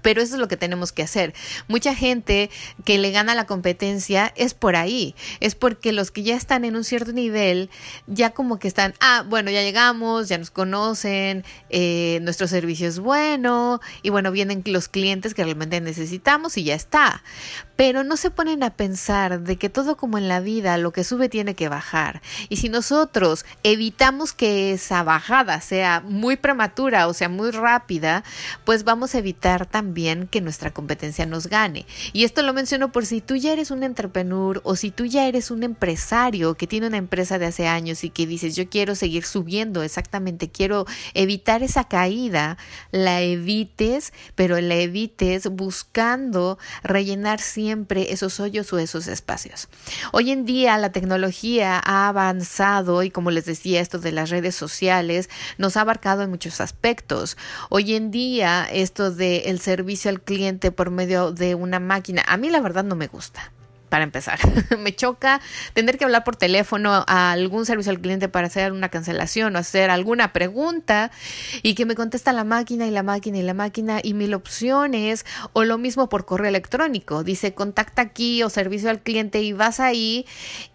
Pero 0.01 0.21
eso 0.21 0.35
es 0.35 0.39
lo 0.39 0.47
que 0.47 0.57
tenemos 0.57 0.91
que 0.91 1.03
hacer. 1.03 1.33
Mucha 1.67 1.93
gente 1.95 2.49
que 2.85 2.97
le 2.97 3.11
gana 3.11 3.35
la 3.35 3.45
competencia 3.45 4.31
es 4.35 4.53
por 4.53 4.75
ahí. 4.75 5.15
Es 5.39 5.55
porque 5.55 5.91
los 5.91 6.11
que 6.11 6.23
ya 6.23 6.35
están 6.35 6.65
en 6.65 6.75
un 6.75 6.83
cierto 6.83 7.13
nivel, 7.13 7.69
ya 8.05 8.31
como 8.31 8.59
que 8.59 8.67
están, 8.67 8.93
ah, 8.99 9.25
bueno, 9.27 9.51
ya 9.51 9.61
llegamos, 9.61 10.29
ya 10.29 10.37
nos 10.37 10.51
conocen, 10.51 11.43
eh, 11.69 12.19
nuestro 12.21 12.47
servicio 12.47 12.87
es 12.87 12.99
bueno 12.99 13.81
y 14.01 14.09
bueno, 14.09 14.31
vienen 14.31 14.63
los 14.65 14.87
clientes 14.87 15.33
que 15.33 15.43
realmente 15.43 15.81
necesitamos 15.81 16.57
y 16.57 16.63
ya 16.63 16.75
está. 16.75 17.23
Pero 17.77 18.03
no 18.03 18.17
se 18.17 18.31
ponen 18.31 18.63
a 18.63 18.71
pensar 18.71 19.41
de 19.41 19.55
que 19.57 19.69
todo 19.69 19.97
como 19.97 20.17
en 20.17 20.27
la 20.27 20.39
vida, 20.39 20.77
lo 20.79 20.91
que 20.91 21.03
sube 21.03 21.29
tiene 21.29 21.53
que 21.53 21.69
bajar. 21.69 22.21
Y 22.49 22.57
si 22.57 22.69
nosotros 22.69 23.45
evitamos 23.61 24.33
que 24.33 24.73
esa 24.73 25.03
bajada 25.03 25.61
sea 25.61 26.01
muy 26.01 26.37
prematura 26.37 27.07
o 27.07 27.13
sea 27.13 27.29
muy 27.29 27.51
rápida, 27.51 28.23
pues 28.65 28.83
vamos 28.83 29.13
a 29.13 29.19
evitar 29.19 29.67
también 29.67 30.27
que 30.27 30.41
nuestra 30.41 30.73
competencia 30.73 31.27
nos 31.27 31.45
gane. 31.45 31.85
Y 32.13 32.23
esto 32.23 32.41
lo 32.41 32.51
menciono 32.51 32.91
por 32.91 33.05
si 33.05 33.21
tú 33.21 33.35
ya 33.35 33.53
eres 33.53 33.69
un 33.69 33.83
entrepreneur 33.83 34.59
o 34.63 34.75
si 34.75 34.89
tú 34.89 35.05
ya 35.05 35.27
eres 35.27 35.51
un 35.51 35.61
empresario 35.61 36.55
que 36.55 36.65
tiene 36.65 36.87
una 36.87 36.97
empresa 36.97 37.37
de 37.37 37.45
hace 37.45 37.67
años 37.67 38.03
y 38.03 38.09
que 38.09 38.25
dices 38.25 38.55
yo 38.55 38.69
quiero 38.69 38.95
seguir 38.95 39.23
subiendo, 39.23 39.83
exactamente, 39.83 40.49
quiero 40.49 40.87
evitar 41.13 41.61
esa 41.61 41.83
caída, 41.83 42.57
la 42.89 43.21
evites, 43.21 44.13
pero 44.33 44.59
la 44.59 44.75
evites 44.75 45.47
buscando 45.47 46.57
rellenar 46.81 47.39
siempre 47.39 47.66
esos 47.71 48.39
hoyos 48.39 48.71
o 48.73 48.79
esos 48.79 49.07
espacios. 49.07 49.67
Hoy 50.11 50.31
en 50.31 50.45
día 50.45 50.77
la 50.77 50.91
tecnología 50.91 51.81
ha 51.83 52.07
avanzado 52.07 53.03
y 53.03 53.11
como 53.11 53.31
les 53.31 53.45
decía 53.45 53.81
esto 53.81 53.99
de 53.99 54.11
las 54.11 54.29
redes 54.29 54.55
sociales 54.55 55.29
nos 55.57 55.77
ha 55.77 55.81
abarcado 55.81 56.23
en 56.23 56.29
muchos 56.29 56.61
aspectos. 56.61 57.37
Hoy 57.69 57.95
en 57.95 58.11
día 58.11 58.67
esto 58.71 59.11
de 59.11 59.37
el 59.45 59.59
servicio 59.59 60.09
al 60.09 60.21
cliente 60.21 60.71
por 60.71 60.91
medio 60.91 61.31
de 61.31 61.55
una 61.55 61.79
máquina, 61.79 62.23
a 62.27 62.37
mí 62.37 62.49
la 62.49 62.61
verdad 62.61 62.83
no 62.83 62.95
me 62.95 63.07
gusta 63.07 63.51
para 63.89 64.03
empezar. 64.03 64.39
me 64.79 64.95
choca 64.95 65.41
tener 65.73 65.97
que 65.97 66.05
hablar 66.05 66.23
por 66.23 66.35
teléfono 66.35 67.05
a 67.07 67.31
algún 67.31 67.65
servicio 67.65 67.91
al 67.91 67.99
cliente 67.99 68.29
para 68.29 68.47
hacer 68.47 68.71
una 68.71 68.89
cancelación 68.89 69.55
o 69.55 69.59
hacer 69.59 69.89
alguna 69.89 70.33
pregunta 70.33 71.11
y 71.63 71.75
que 71.75 71.85
me 71.85 71.95
contesta 71.95 72.33
la 72.33 72.43
máquina 72.43 72.85
y 72.87 72.91
la 72.91 73.03
máquina 73.03 73.37
y 73.37 73.43
la 73.43 73.53
máquina 73.53 73.99
y 74.03 74.13
mil 74.13 74.33
opciones 74.33 75.25
o 75.53 75.63
lo 75.63 75.77
mismo 75.77 76.09
por 76.09 76.25
correo 76.25 76.49
electrónico. 76.49 77.23
Dice 77.23 77.53
contacta 77.53 78.01
aquí 78.01 78.43
o 78.43 78.49
servicio 78.49 78.89
al 78.89 79.01
cliente 79.01 79.41
y 79.41 79.53
vas 79.53 79.79
ahí 79.79 80.25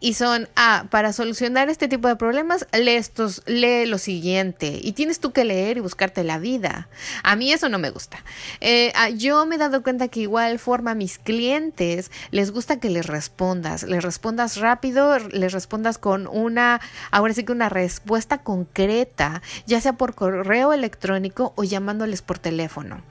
y 0.01 0.15
son, 0.15 0.49
ah, 0.57 0.87
para 0.91 1.13
solucionar 1.13 1.69
este 1.69 1.89
tipo 1.89 2.09
de 2.09 2.17
problemas, 2.17 2.67
lee, 2.73 2.93
estos, 2.93 3.43
lee 3.47 3.87
lo 3.87 3.99
siguiente 3.99 4.79
y 4.83 4.93
tienes 4.93 5.21
tú 5.21 5.33
que 5.33 5.45
leer 5.45 5.77
y 5.77 5.81
buscarte 5.81 6.25
la 6.25 6.39
vida. 6.39 6.89
A 7.23 7.37
mí 7.37 7.53
eso 7.53 7.69
no 7.69 7.79
me 7.79 7.91
gusta. 7.91 8.25
Eh, 8.61 8.93
ah, 8.95 9.11
yo 9.11 9.47
me 9.47 9.57
he 9.57 9.59
dado 9.59 9.83
cuenta 9.83 10.09
que 10.09 10.21
igual 10.21 10.59
forma 10.59 10.93
a 10.93 10.95
mis 10.95 11.19
clientes 11.19 12.11
les 12.31 12.51
gusta 12.51 12.81
que 12.81 12.91
les 12.91 13.02
respondas, 13.07 13.83
les 13.83 14.03
respondas 14.03 14.57
rápido, 14.57 15.19
les 15.19 15.53
respondas 15.53 15.99
con 15.99 16.27
una, 16.27 16.81
ahora 17.11 17.35
sí 17.35 17.45
que 17.45 17.53
una 17.53 17.69
respuesta 17.69 18.39
concreta, 18.39 19.43
ya 19.67 19.81
sea 19.81 19.95
por 19.95 20.15
correo 20.15 20.73
electrónico 20.73 21.53
o 21.57 21.65
llamándoles 21.65 22.23
por 22.23 22.39
teléfono 22.39 23.03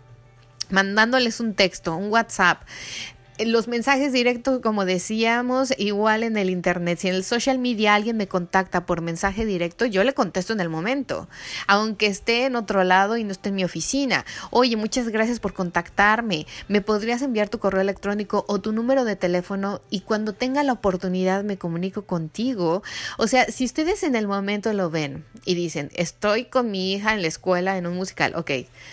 mandándoles 0.71 1.41
un 1.41 1.53
texto, 1.53 1.95
un 1.95 2.09
WhatsApp, 2.09 2.61
los 3.39 3.67
mensajes 3.67 4.13
directos, 4.13 4.59
como 4.59 4.85
decíamos, 4.85 5.73
igual 5.77 6.23
en 6.23 6.37
el 6.37 6.49
Internet. 6.49 6.99
Si 6.99 7.07
en 7.07 7.15
el 7.15 7.23
social 7.23 7.57
media 7.59 7.95
alguien 7.95 8.17
me 8.17 8.27
contacta 8.27 8.85
por 8.85 9.01
mensaje 9.01 9.45
directo, 9.45 9.85
yo 9.85 10.03
le 10.03 10.13
contesto 10.13 10.53
en 10.53 10.59
el 10.59 10.69
momento, 10.69 11.27
aunque 11.67 12.07
esté 12.07 12.45
en 12.45 12.55
otro 12.55 12.83
lado 12.83 13.17
y 13.17 13.23
no 13.23 13.31
esté 13.31 13.49
en 13.49 13.55
mi 13.55 13.63
oficina. 13.63 14.25
Oye, 14.51 14.75
muchas 14.75 15.09
gracias 15.09 15.39
por 15.39 15.53
contactarme. 15.53 16.45
¿Me 16.67 16.81
podrías 16.81 17.21
enviar 17.21 17.49
tu 17.49 17.59
correo 17.59 17.81
electrónico 17.81 18.45
o 18.47 18.59
tu 18.59 18.71
número 18.71 19.05
de 19.05 19.15
teléfono 19.15 19.81
y 19.89 20.01
cuando 20.01 20.33
tenga 20.33 20.63
la 20.63 20.73
oportunidad 20.73 21.43
me 21.43 21.57
comunico 21.57 22.03
contigo? 22.03 22.83
O 23.17 23.27
sea, 23.27 23.45
si 23.45 23.65
ustedes 23.65 24.03
en 24.03 24.15
el 24.15 24.27
momento 24.27 24.71
lo 24.73 24.89
ven 24.89 25.25
y 25.45 25.55
dicen, 25.55 25.89
estoy 25.95 26.45
con 26.45 26.69
mi 26.69 26.93
hija 26.93 27.13
en 27.13 27.21
la 27.21 27.27
escuela 27.27 27.77
en 27.77 27.87
un 27.87 27.95
musical, 27.95 28.33
ok, 28.35 28.51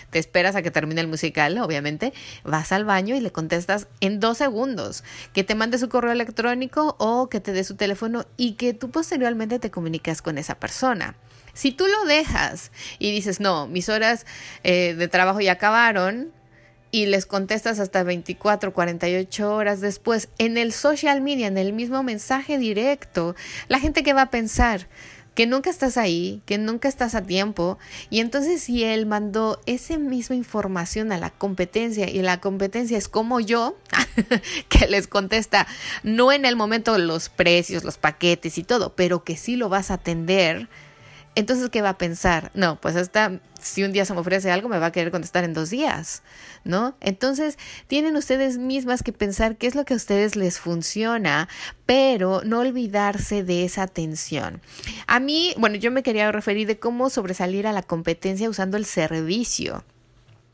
te 0.09 0.19
esperas 0.19 0.55
a 0.55 0.61
que 0.61 0.71
termine 0.71 1.01
el 1.01 1.07
musical, 1.07 1.57
obviamente, 1.59 2.13
vas 2.43 2.71
al 2.71 2.85
baño 2.85 3.15
y 3.15 3.19
le 3.19 3.31
contestas 3.31 3.87
en 4.01 4.19
dos 4.29 4.37
segundos, 4.37 5.03
que 5.33 5.43
te 5.43 5.55
mande 5.55 5.77
su 5.77 5.89
correo 5.89 6.11
electrónico 6.11 6.95
o 6.99 7.29
que 7.29 7.39
te 7.39 7.51
dé 7.51 7.63
su 7.63 7.75
teléfono 7.75 8.25
y 8.37 8.53
que 8.53 8.73
tú 8.73 8.91
posteriormente 8.91 9.59
te 9.59 9.71
comunicas 9.71 10.21
con 10.21 10.37
esa 10.37 10.55
persona. 10.55 11.15
Si 11.53 11.71
tú 11.71 11.85
lo 11.87 12.05
dejas 12.05 12.71
y 12.99 13.11
dices, 13.11 13.39
no, 13.39 13.67
mis 13.67 13.89
horas 13.89 14.25
eh, 14.63 14.93
de 14.93 15.07
trabajo 15.07 15.41
ya 15.41 15.53
acabaron, 15.53 16.31
y 16.91 17.05
les 17.05 17.25
contestas 17.25 17.79
hasta 17.79 18.03
24, 18.03 18.73
48 18.73 19.53
horas 19.53 19.79
después 19.79 20.29
en 20.37 20.57
el 20.57 20.71
social 20.73 21.21
media, 21.21 21.47
en 21.47 21.57
el 21.57 21.73
mismo 21.73 22.01
mensaje 22.03 22.57
directo, 22.57 23.35
la 23.67 23.79
gente 23.79 24.03
que 24.03 24.13
va 24.13 24.23
a 24.23 24.31
pensar, 24.31 24.87
que 25.39 25.47
nunca 25.47 25.69
estás 25.69 25.95
ahí, 25.95 26.41
que 26.45 26.57
nunca 26.57 26.89
estás 26.89 27.15
a 27.15 27.21
tiempo. 27.21 27.77
Y 28.09 28.19
entonces 28.19 28.61
si 28.61 28.83
él 28.83 29.05
mandó 29.05 29.61
esa 29.67 29.97
misma 29.97 30.35
información 30.35 31.13
a 31.13 31.17
la 31.17 31.29
competencia 31.29 32.09
y 32.09 32.21
la 32.21 32.41
competencia 32.41 32.97
es 32.97 33.07
como 33.07 33.39
yo, 33.39 33.77
que 34.67 34.87
les 34.87 35.07
contesta, 35.07 35.65
no 36.03 36.33
en 36.33 36.43
el 36.43 36.57
momento 36.57 36.97
los 36.97 37.29
precios, 37.29 37.85
los 37.85 37.97
paquetes 37.97 38.57
y 38.57 38.65
todo, 38.65 38.95
pero 38.97 39.23
que 39.23 39.37
sí 39.37 39.55
lo 39.55 39.69
vas 39.69 39.91
a 39.91 39.93
atender 39.93 40.67
entonces, 41.39 41.69
¿qué 41.69 41.81
va 41.81 41.89
a 41.89 41.97
pensar? 41.97 42.51
No, 42.53 42.79
pues 42.79 42.95
hasta 42.95 43.39
si 43.61 43.83
un 43.83 43.91
día 43.91 44.05
se 44.05 44.13
me 44.13 44.19
ofrece 44.19 44.51
algo, 44.51 44.69
me 44.69 44.79
va 44.79 44.87
a 44.87 44.91
querer 44.91 45.11
contestar 45.11 45.43
en 45.43 45.53
dos 45.53 45.69
días, 45.69 46.21
¿no? 46.63 46.95
Entonces, 47.01 47.57
tienen 47.87 48.15
ustedes 48.15 48.57
mismas 48.57 49.03
que 49.03 49.13
pensar 49.13 49.57
qué 49.57 49.67
es 49.67 49.75
lo 49.75 49.85
que 49.85 49.93
a 49.93 49.97
ustedes 49.97 50.35
les 50.35 50.59
funciona, 50.59 51.47
pero 51.85 52.41
no 52.45 52.59
olvidarse 52.59 53.43
de 53.43 53.65
esa 53.65 53.83
atención. 53.83 54.61
A 55.07 55.19
mí, 55.19 55.53
bueno, 55.57 55.75
yo 55.75 55.91
me 55.91 56.03
quería 56.03 56.31
referir 56.31 56.67
de 56.67 56.79
cómo 56.79 57.09
sobresalir 57.09 57.67
a 57.67 57.73
la 57.73 57.83
competencia 57.83 58.49
usando 58.49 58.77
el 58.77 58.85
servicio. 58.85 59.83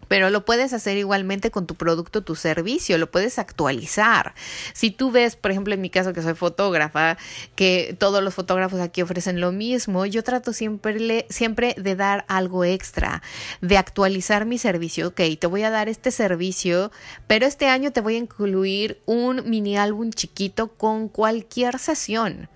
Pero 0.08 0.30
lo 0.30 0.46
puedes 0.46 0.74
hacer 0.74 0.98
igualmente 0.98 1.52
con 1.52 1.68
tu 1.68 1.76
producto, 1.76 2.22
tu 2.22 2.36
servicio, 2.36 2.98
lo 2.98 3.10
puedes 3.10 3.40
actualizar. 3.40 4.34
Si 4.74 4.92
tú 4.92 5.12
ves, 5.12 5.36
por 5.36 5.52
ejemplo, 5.52 5.74
en 5.74 5.82
mi 5.82 5.90
caso 5.90 6.14
que 6.14 6.22
soy 6.22 6.34
fotógrafa, 6.34 7.18
que 7.56 7.96
todos 8.00 8.24
los 8.24 8.34
fotógrafos 8.34 8.80
aquí 8.80 9.02
ofrecen 9.02 9.42
lo 9.42 9.52
mismo, 9.52 10.06
yo 10.06 10.24
trato 10.24 10.54
siempre, 10.54 11.26
siempre 11.30 11.76
de 11.78 11.96
dar 11.96 12.26
algo 12.28 12.64
extra, 12.64 13.22
de 13.62 13.78
actualizar 13.78 14.46
mi 14.46 14.58
servicio. 14.58 15.10
Ok, 15.10 15.22
te 15.40 15.48
voy 15.48 15.64
a 15.64 15.70
dar 15.70 15.90
este 15.90 16.12
servicio, 16.12 16.92
pero 17.28 17.46
este 17.46 17.68
año 17.68 17.92
te 17.92 18.02
voy 18.02 18.16
a 18.16 18.20
incluir 18.20 19.02
un 19.06 19.50
mini 19.50 19.78
álbum 19.78 20.12
chiquito 20.12 20.74
con 20.74 21.10
cualquier 21.10 21.80
sesión. 21.80 22.50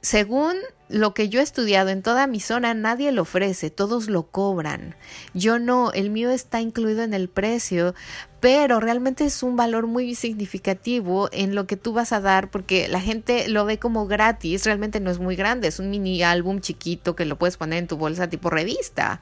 Según 0.00 0.56
lo 0.88 1.14
que 1.14 1.28
yo 1.28 1.40
he 1.40 1.42
estudiado 1.42 1.90
en 1.90 2.02
toda 2.02 2.26
mi 2.26 2.40
zona 2.40 2.74
nadie 2.74 3.12
lo 3.12 3.22
ofrece, 3.22 3.70
todos 3.70 4.08
lo 4.08 4.24
cobran. 4.24 4.96
Yo 5.34 5.58
no, 5.58 5.92
el 5.92 6.10
mío 6.10 6.30
está 6.30 6.60
incluido 6.60 7.02
en 7.02 7.14
el 7.14 7.28
precio, 7.28 7.94
pero 8.40 8.78
realmente 8.78 9.24
es 9.24 9.42
un 9.42 9.56
valor 9.56 9.86
muy 9.86 10.14
significativo 10.14 11.28
en 11.32 11.54
lo 11.54 11.66
que 11.66 11.76
tú 11.76 11.92
vas 11.92 12.12
a 12.12 12.20
dar 12.20 12.50
porque 12.50 12.88
la 12.88 13.00
gente 13.00 13.48
lo 13.48 13.64
ve 13.64 13.78
como 13.78 14.06
gratis, 14.06 14.64
realmente 14.64 15.00
no 15.00 15.10
es 15.10 15.18
muy 15.18 15.34
grande, 15.34 15.68
es 15.68 15.78
un 15.78 15.90
mini 15.90 16.22
álbum 16.22 16.60
chiquito 16.60 17.16
que 17.16 17.24
lo 17.24 17.36
puedes 17.36 17.56
poner 17.56 17.80
en 17.80 17.88
tu 17.88 17.96
bolsa 17.96 18.28
tipo 18.28 18.50
revista. 18.50 19.20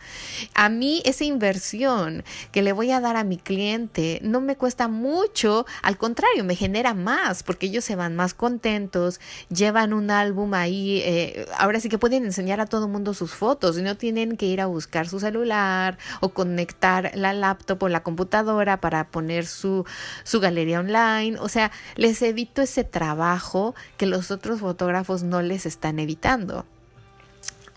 A 0.54 0.68
mí 0.68 1.02
esa 1.04 1.25
inversión 1.25 2.25
que 2.52 2.62
le 2.62 2.73
voy 2.73 2.90
a 2.90 3.00
dar 3.00 3.16
a 3.16 3.25
mi 3.25 3.38
cliente 3.38 4.20
no 4.23 4.40
me 4.40 4.56
cuesta 4.56 4.88
mucho, 4.88 5.64
al 5.82 5.96
contrario, 5.96 6.44
me 6.44 6.54
genera 6.54 6.92
más 6.92 7.42
porque 7.42 7.66
ellos 7.66 7.85
se 7.85 7.96
van 7.96 8.16
más 8.16 8.35
contentos, 8.35 9.20
llevan 9.49 9.94
un 9.94 10.11
álbum 10.11 10.52
ahí, 10.54 11.00
eh, 11.04 11.46
ahora 11.56 11.80
sí 11.80 11.88
que 11.88 11.99
pueden 11.99 12.25
enseñar 12.25 12.61
a 12.61 12.66
todo 12.66 12.87
mundo 12.87 13.14
sus 13.14 13.32
fotos 13.32 13.78
y 13.78 13.82
no 13.82 13.96
tienen 13.96 14.37
que 14.37 14.46
ir 14.46 14.61
a 14.61 14.66
buscar 14.66 15.08
su 15.08 15.20
celular 15.20 15.99
o 16.20 16.30
conectar 16.30 17.12
la 17.14 17.32
laptop 17.32 17.82
o 17.82 17.88
la 17.88 18.02
computadora 18.02 18.80
para 18.80 19.05
poner 19.06 19.46
su, 19.46 19.84
su 20.25 20.40
galería 20.40 20.80
online. 20.80 21.38
O 21.40 21.48
sea, 21.48 21.70
les 21.96 22.20
evito 22.22 22.62
ese 22.62 22.84
trabajo 22.84 23.75
que 23.96 24.06
los 24.06 24.30
otros 24.30 24.60
fotógrafos 24.60 25.22
no 25.22 25.42
les 25.42 25.66
están 25.66 25.98
evitando. 25.98 26.66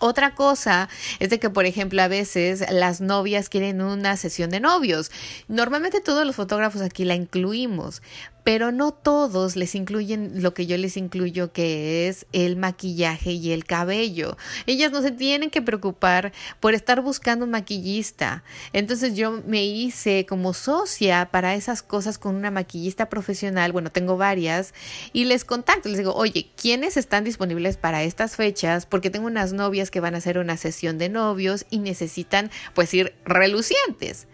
Otra 0.02 0.34
cosa 0.34 0.88
es 1.18 1.28
de 1.28 1.38
que, 1.38 1.50
por 1.50 1.66
ejemplo, 1.66 2.00
a 2.00 2.08
veces 2.08 2.64
las 2.70 3.02
novias 3.02 3.50
quieren 3.50 3.82
una 3.82 4.16
sesión 4.16 4.48
de 4.48 4.58
novios. 4.58 5.12
Normalmente 5.46 6.00
todos 6.00 6.26
los 6.26 6.36
fotógrafos 6.36 6.80
aquí 6.80 7.04
la 7.04 7.14
incluimos, 7.14 8.00
pero 8.44 8.72
no 8.72 8.92
todos 8.92 9.56
les 9.56 9.74
incluyen 9.74 10.42
lo 10.42 10.54
que 10.54 10.66
yo 10.66 10.76
les 10.76 10.96
incluyo 10.96 11.52
que 11.52 12.08
es 12.08 12.26
el 12.32 12.56
maquillaje 12.56 13.32
y 13.32 13.52
el 13.52 13.64
cabello. 13.64 14.36
Ellas 14.66 14.92
no 14.92 15.02
se 15.02 15.10
tienen 15.10 15.50
que 15.50 15.62
preocupar 15.62 16.32
por 16.60 16.74
estar 16.74 17.00
buscando 17.00 17.44
un 17.44 17.50
maquillista. 17.50 18.42
Entonces 18.72 19.14
yo 19.14 19.42
me 19.46 19.64
hice 19.64 20.26
como 20.28 20.54
socia 20.54 21.28
para 21.30 21.54
esas 21.54 21.82
cosas 21.82 22.18
con 22.18 22.34
una 22.34 22.50
maquillista 22.50 23.08
profesional, 23.08 23.72
bueno, 23.72 23.90
tengo 23.90 24.16
varias, 24.16 24.74
y 25.12 25.24
les 25.24 25.44
contacto, 25.44 25.88
les 25.88 25.98
digo, 25.98 26.14
oye, 26.14 26.50
¿quiénes 26.56 26.96
están 26.96 27.24
disponibles 27.24 27.76
para 27.76 28.02
estas 28.02 28.36
fechas? 28.36 28.86
Porque 28.86 29.10
tengo 29.10 29.26
unas 29.26 29.52
novias 29.52 29.90
que 29.90 30.00
van 30.00 30.14
a 30.14 30.18
hacer 30.18 30.38
una 30.38 30.56
sesión 30.56 30.98
de 30.98 31.08
novios 31.08 31.66
y 31.70 31.78
necesitan 31.78 32.50
pues 32.74 32.92
ir 32.94 33.14
relucientes. 33.24 34.26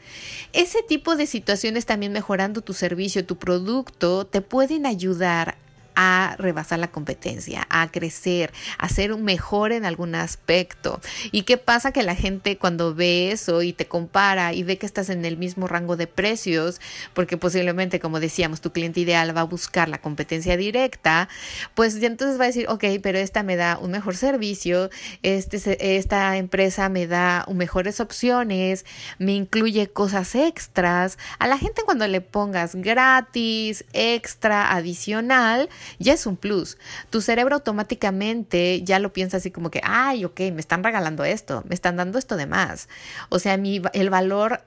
Ese 0.53 0.83
tipo 0.83 1.17
de 1.17 1.27
situaciones 1.27 1.87
también 1.87 2.13
mejorando 2.13 2.63
tu 2.63 2.73
servicio, 2.73 3.27
tu 3.27 3.37
producto, 3.37 3.96
te 3.99 4.41
pueden 4.41 4.87
ayudar 4.87 5.57
a 5.97 6.37
rebasar 6.39 6.79
la 6.79 6.89
competencia, 6.89 7.67
a 7.71 7.91
crecer, 7.91 8.53
a 8.79 8.89
ser 8.89 9.17
mejor 9.17 9.73
en 9.73 9.85
algún 9.85 10.15
aspecto. 10.15 11.01
¿Y 11.33 11.43
qué 11.43 11.57
pasa? 11.57 11.91
Que 11.91 12.05
la 12.05 12.15
gente 12.15 12.57
cuando 12.59 12.95
ve 12.95 13.33
eso 13.33 13.63
y 13.63 13.73
te 13.73 13.87
compara 13.87 14.53
y 14.53 14.63
ve 14.63 14.79
que 14.79 14.87
estás 14.87 15.09
en 15.09 15.25
el 15.25 15.37
mismo 15.37 15.67
rango 15.67 15.97
de 15.97 16.07
precios, 16.07 16.81
porque 17.15 17.37
posiblemente, 17.37 17.99
como 17.99 18.21
decíamos, 18.21 18.61
tu 18.61 18.71
cliente 18.73 19.01
ideal 19.01 19.37
va 19.37 19.41
a 19.41 19.45
buscar 19.45 19.89
la 19.89 20.01
competencia 20.01 20.57
directa, 20.57 21.29
pues 21.75 22.01
entonces 22.01 22.39
va 22.39 22.45
a 22.45 22.49
decir, 22.49 22.69
ok, 22.69 22.85
pero 23.03 23.19
esta 23.19 23.43
me 23.43 23.57
da 23.57 23.79
un 23.81 23.91
mejor 23.91 24.17
servicio, 24.17 24.91
este, 25.23 25.97
esta 25.97 26.37
empresa 26.37 26.89
me 26.89 27.07
da 27.07 27.45
mejores 27.57 27.99
opciones, 28.01 28.85
me 29.19 29.33
incluye 29.33 29.89
cosas 29.89 30.35
extras. 30.35 31.19
A 31.39 31.49
la 31.49 31.59
gente 31.59 31.83
cuando 31.85 32.07
le 32.07 32.21
pongas 32.21 32.77
gratis, 32.77 33.85
extra, 33.93 34.73
adicional, 34.73 35.69
ya 35.99 36.15
es 36.15 36.27
un 36.27 36.37
plus. 36.37 36.79
Tu 37.11 37.21
cerebro 37.21 37.57
automáticamente 37.57 38.83
ya 38.83 38.99
lo 38.99 39.13
piensa 39.13 39.39
así 39.39 39.51
como 39.51 39.71
que, 39.71 39.81
ay, 39.85 40.25
ok, 40.25 40.41
me 40.53 40.61
están 40.61 40.85
regalando 40.85 41.25
esto, 41.25 41.63
me 41.69 41.75
están 41.75 41.97
dando 41.97 42.19
esto 42.19 42.37
de 42.37 42.47
más. 42.47 42.89
O 43.29 43.39
sea, 43.39 43.57
mi, 43.57 43.83
el 43.93 44.11
valor 44.11 44.63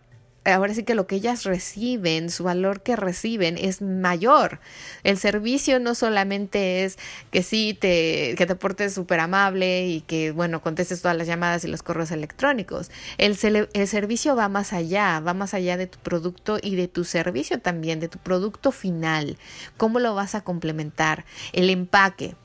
ahora 0.45 0.73
sí 0.73 0.83
que 0.83 0.95
lo 0.95 1.07
que 1.07 1.15
ellas 1.15 1.43
reciben, 1.43 2.29
su 2.29 2.43
valor 2.43 2.81
que 2.81 2.95
reciben 2.95 3.57
es 3.57 3.81
mayor. 3.81 4.59
El 5.03 5.17
servicio 5.17 5.79
no 5.79 5.95
solamente 5.95 6.83
es 6.83 6.97
que 7.31 7.43
sí 7.43 7.77
te, 7.79 8.35
que 8.37 8.45
te 8.45 8.55
portes 8.55 8.93
súper 8.93 9.19
amable 9.19 9.87
y 9.87 10.01
que, 10.01 10.31
bueno, 10.31 10.61
contestes 10.61 11.01
todas 11.01 11.17
las 11.17 11.27
llamadas 11.27 11.63
y 11.65 11.67
los 11.67 11.83
correos 11.83 12.11
electrónicos. 12.11 12.91
El, 13.17 13.37
el 13.73 13.87
servicio 13.87 14.35
va 14.35 14.49
más 14.49 14.73
allá, 14.73 15.19
va 15.19 15.33
más 15.33 15.53
allá 15.53 15.77
de 15.77 15.87
tu 15.87 15.99
producto 15.99 16.57
y 16.61 16.75
de 16.75 16.87
tu 16.87 17.03
servicio 17.03 17.59
también, 17.59 17.99
de 17.99 18.09
tu 18.09 18.19
producto 18.19 18.71
final. 18.71 19.37
¿Cómo 19.77 19.99
lo 19.99 20.15
vas 20.15 20.35
a 20.35 20.41
complementar? 20.41 21.25
El 21.53 21.69
empaque. 21.69 22.35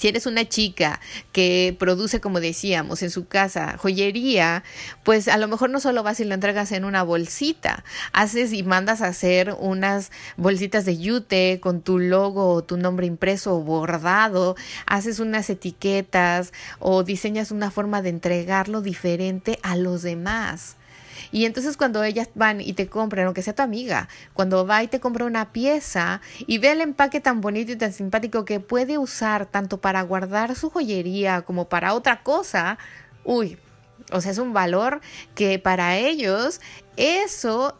Si 0.00 0.08
eres 0.08 0.24
una 0.24 0.48
chica 0.48 0.98
que 1.30 1.76
produce, 1.78 2.22
como 2.22 2.40
decíamos, 2.40 3.02
en 3.02 3.10
su 3.10 3.28
casa 3.28 3.76
joyería, 3.76 4.64
pues 5.04 5.28
a 5.28 5.36
lo 5.36 5.46
mejor 5.46 5.68
no 5.68 5.78
solo 5.78 6.02
vas 6.02 6.20
y 6.20 6.24
lo 6.24 6.32
entregas 6.32 6.72
en 6.72 6.86
una 6.86 7.02
bolsita, 7.02 7.84
haces 8.14 8.54
y 8.54 8.62
mandas 8.62 9.02
a 9.02 9.08
hacer 9.08 9.54
unas 9.58 10.10
bolsitas 10.38 10.86
de 10.86 10.96
yute 10.96 11.60
con 11.60 11.82
tu 11.82 11.98
logo 11.98 12.48
o 12.48 12.64
tu 12.64 12.78
nombre 12.78 13.06
impreso 13.06 13.54
o 13.54 13.60
bordado, 13.60 14.56
haces 14.86 15.20
unas 15.20 15.50
etiquetas 15.50 16.54
o 16.78 17.02
diseñas 17.04 17.50
una 17.50 17.70
forma 17.70 18.00
de 18.00 18.08
entregarlo 18.08 18.80
diferente 18.80 19.58
a 19.62 19.76
los 19.76 20.00
demás. 20.00 20.76
Y 21.32 21.44
entonces 21.44 21.76
cuando 21.76 22.02
ellas 22.02 22.28
van 22.34 22.60
y 22.60 22.72
te 22.72 22.88
compran, 22.88 23.26
aunque 23.26 23.42
sea 23.42 23.54
tu 23.54 23.62
amiga, 23.62 24.08
cuando 24.34 24.66
va 24.66 24.82
y 24.82 24.88
te 24.88 25.00
compra 25.00 25.24
una 25.24 25.52
pieza 25.52 26.20
y 26.38 26.58
ve 26.58 26.72
el 26.72 26.80
empaque 26.80 27.20
tan 27.20 27.40
bonito 27.40 27.72
y 27.72 27.76
tan 27.76 27.92
simpático 27.92 28.44
que 28.44 28.60
puede 28.60 28.98
usar 28.98 29.46
tanto 29.46 29.80
para 29.80 30.02
guardar 30.02 30.54
su 30.54 30.70
joyería 30.70 31.42
como 31.42 31.68
para 31.68 31.94
otra 31.94 32.22
cosa, 32.22 32.78
uy, 33.24 33.58
o 34.12 34.20
sea, 34.20 34.32
es 34.32 34.38
un 34.38 34.52
valor 34.52 35.00
que 35.34 35.58
para 35.58 35.96
ellos 35.96 36.60
eso 36.96 37.78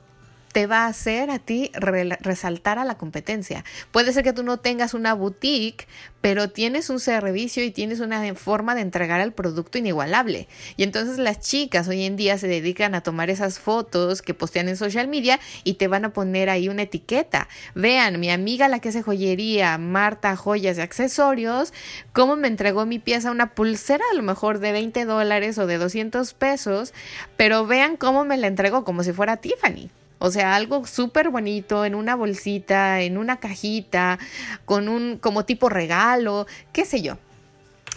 te 0.52 0.66
va 0.66 0.84
a 0.84 0.88
hacer 0.88 1.30
a 1.30 1.38
ti 1.38 1.70
resaltar 1.74 2.78
a 2.78 2.84
la 2.84 2.96
competencia. 2.96 3.64
Puede 3.92 4.12
ser 4.12 4.24
que 4.24 4.32
tú 4.32 4.42
no 4.42 4.58
tengas 4.58 4.94
una 4.94 5.14
boutique, 5.14 5.86
pero 6.20 6.50
tienes 6.50 6.90
un 6.90 7.00
servicio 7.00 7.64
y 7.64 7.70
tienes 7.70 8.00
una 8.00 8.34
forma 8.34 8.74
de 8.74 8.82
entregar 8.82 9.20
el 9.20 9.32
producto 9.32 9.78
inigualable. 9.78 10.48
Y 10.76 10.82
entonces 10.82 11.18
las 11.18 11.40
chicas 11.40 11.88
hoy 11.88 12.04
en 12.04 12.16
día 12.16 12.36
se 12.36 12.48
dedican 12.48 12.94
a 12.94 13.02
tomar 13.02 13.30
esas 13.30 13.58
fotos 13.58 14.22
que 14.22 14.34
postean 14.34 14.68
en 14.68 14.76
social 14.76 15.08
media 15.08 15.40
y 15.64 15.74
te 15.74 15.88
van 15.88 16.04
a 16.04 16.12
poner 16.12 16.50
ahí 16.50 16.68
una 16.68 16.82
etiqueta. 16.82 17.48
Vean, 17.74 18.20
mi 18.20 18.30
amiga 18.30 18.68
la 18.68 18.80
que 18.80 18.90
hace 18.90 19.02
joyería, 19.02 19.78
Marta 19.78 20.36
Joyas 20.36 20.78
y 20.78 20.80
Accesorios, 20.80 21.72
cómo 22.12 22.36
me 22.36 22.48
entregó 22.48 22.86
mi 22.86 22.98
pieza 22.98 23.30
una 23.30 23.54
pulsera 23.54 24.04
a 24.12 24.16
lo 24.16 24.22
mejor 24.22 24.58
de 24.58 24.72
20 24.72 25.04
dólares 25.04 25.58
o 25.58 25.66
de 25.66 25.78
200 25.78 26.34
pesos, 26.34 26.92
pero 27.36 27.66
vean 27.66 27.96
cómo 27.96 28.24
me 28.24 28.36
la 28.36 28.46
entregó 28.46 28.84
como 28.84 29.02
si 29.02 29.12
fuera 29.12 29.36
Tiffany. 29.38 29.90
O 30.20 30.30
sea, 30.30 30.54
algo 30.54 30.86
súper 30.86 31.30
bonito 31.30 31.84
en 31.86 31.94
una 31.94 32.14
bolsita, 32.14 33.00
en 33.00 33.16
una 33.16 33.40
cajita, 33.40 34.18
con 34.66 34.88
un 34.88 35.16
como 35.16 35.46
tipo 35.46 35.70
regalo, 35.70 36.46
qué 36.72 36.84
sé 36.84 37.00
yo. 37.00 37.16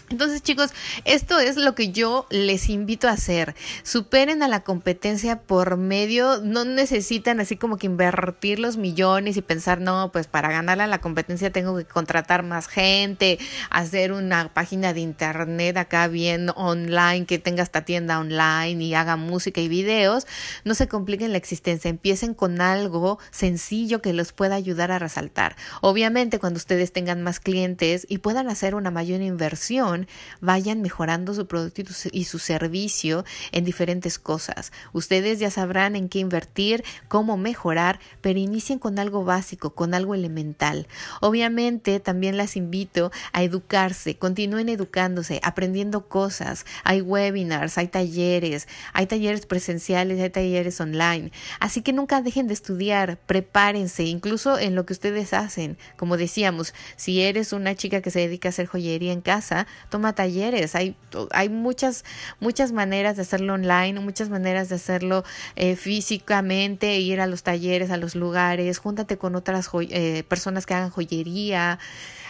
Entonces, 0.10 0.44
chicos, 0.44 0.72
esto 1.06 1.40
es 1.40 1.56
lo 1.56 1.76
que 1.76 1.92
yo 1.92 2.28
les 2.30 2.70
invito 2.70 3.08
a 3.08 3.12
hacer. 3.12 3.56
Superen 3.84 4.44
a 4.44 4.48
la 4.48 4.60
competencia 4.60 5.42
por 5.42 5.78
medio, 5.78 6.40
no 6.44 6.66
necesitan 6.66 7.40
así 7.40 7.56
como 7.56 7.78
que 7.78 7.88
invertir 7.88 8.60
los 8.60 8.78
millones 8.78 9.38
y 9.38 9.42
pensar, 9.42 9.80
no, 9.80 10.12
pues 10.12 10.28
para 10.28 10.52
ganar 10.52 10.82
a 10.82 10.88
la 10.88 11.00
competencia 11.00 11.52
tengo 11.52 11.78
que 11.78 11.86
contratar 11.86 12.44
más 12.44 12.68
gente, 12.68 13.40
hacer 13.70 14.12
una 14.12 14.54
página 14.54 14.94
de 14.94 15.00
internet 15.00 15.78
acá 15.78 16.08
bien 16.08 16.50
online, 16.56 17.26
que 17.26 17.40
tenga 17.40 17.64
esta 17.64 17.86
tienda 17.86 18.20
online 18.20 18.84
y 18.84 18.94
haga 18.94 19.16
música 19.16 19.62
y 19.62 19.68
videos. 19.68 20.28
No 20.64 20.76
se 20.76 20.88
compliquen 20.88 21.32
la 21.32 21.38
existencia, 21.38 21.90
empiecen 21.90 22.34
con 22.34 22.62
algo 22.62 23.20
sencillo 23.32 24.02
que 24.02 24.14
los 24.14 24.34
pueda 24.34 24.56
ayudar 24.56 24.92
a 24.92 25.00
resaltar. 25.00 25.56
Obviamente, 25.82 26.40
cuando 26.40 26.58
ustedes 26.58 26.92
tengan 26.92 27.22
más 27.24 27.40
clientes 27.40 28.06
y 28.10 28.20
puedan 28.20 28.50
hacer 28.50 28.76
una 28.76 28.92
mayor 28.92 29.22
inversión, 29.22 29.93
vayan 30.42 30.82
mejorando 30.82 31.34
su 31.34 31.48
producto 31.48 31.82
y 32.12 32.24
su 32.26 32.40
servicio 32.40 33.26
en 33.52 33.64
diferentes 33.66 34.20
cosas. 34.20 34.72
Ustedes 34.92 35.40
ya 35.40 35.50
sabrán 35.52 35.96
en 35.96 36.10
qué 36.10 36.20
invertir, 36.20 36.84
cómo 37.08 37.38
mejorar, 37.38 38.00
pero 38.22 38.40
inicien 38.40 38.80
con 38.80 39.00
algo 39.00 39.24
básico, 39.24 39.74
con 39.76 39.94
algo 39.94 40.16
elemental. 40.16 40.88
Obviamente 41.22 42.00
también 42.00 42.38
las 42.38 42.56
invito 42.56 43.12
a 43.32 43.44
educarse, 43.44 44.16
continúen 44.18 44.70
educándose, 44.70 45.40
aprendiendo 45.44 46.08
cosas. 46.08 46.66
Hay 46.84 47.02
webinars, 47.02 47.78
hay 47.78 47.88
talleres, 47.88 48.68
hay 48.94 49.06
talleres 49.06 49.46
presenciales, 49.46 50.20
hay 50.22 50.30
talleres 50.30 50.80
online. 50.82 51.32
Así 51.60 51.82
que 51.82 51.94
nunca 51.94 52.22
dejen 52.22 52.48
de 52.48 52.54
estudiar, 52.54 53.18
prepárense, 53.26 54.04
incluso 54.04 54.58
en 54.58 54.76
lo 54.76 54.86
que 54.86 54.94
ustedes 54.94 55.34
hacen. 55.34 55.78
Como 55.98 56.18
decíamos, 56.18 56.74
si 56.96 57.22
eres 57.22 57.54
una 57.54 57.76
chica 57.76 58.02
que 58.02 58.12
se 58.12 58.20
dedica 58.20 58.50
a 58.50 58.52
hacer 58.52 58.68
joyería 58.68 59.12
en 59.12 59.22
casa, 59.22 59.68
toma 59.90 60.14
talleres, 60.14 60.76
hay, 60.76 60.96
hay 61.32 61.50
muchas, 61.50 62.04
muchas 62.40 62.72
maneras 62.72 63.16
de 63.16 63.24
hacerlo 63.24 63.54
online, 63.54 64.00
muchas 64.00 64.30
maneras 64.30 64.70
de 64.70 64.76
hacerlo 64.76 65.24
eh, 65.56 65.76
físicamente, 65.76 67.00
ir 67.00 67.22
a 67.22 67.28
los 67.28 67.44
talleres, 67.44 67.92
a 67.92 67.98
los 67.98 68.16
lugares, 68.16 68.78
júntate 68.78 69.18
con 69.18 69.36
otras 69.36 69.70
eh, 69.90 70.24
personas 70.28 70.66
que 70.66 70.74
hagan 70.74 70.90
joyería, 70.90 71.80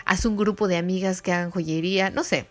haz 0.06 0.26
un 0.26 0.38
grupo 0.38 0.68
de 0.68 0.78
amigas 0.78 1.22
que 1.22 1.32
hagan 1.32 1.52
joyería, 1.52 2.10
no 2.10 2.24
sé, 2.24 2.48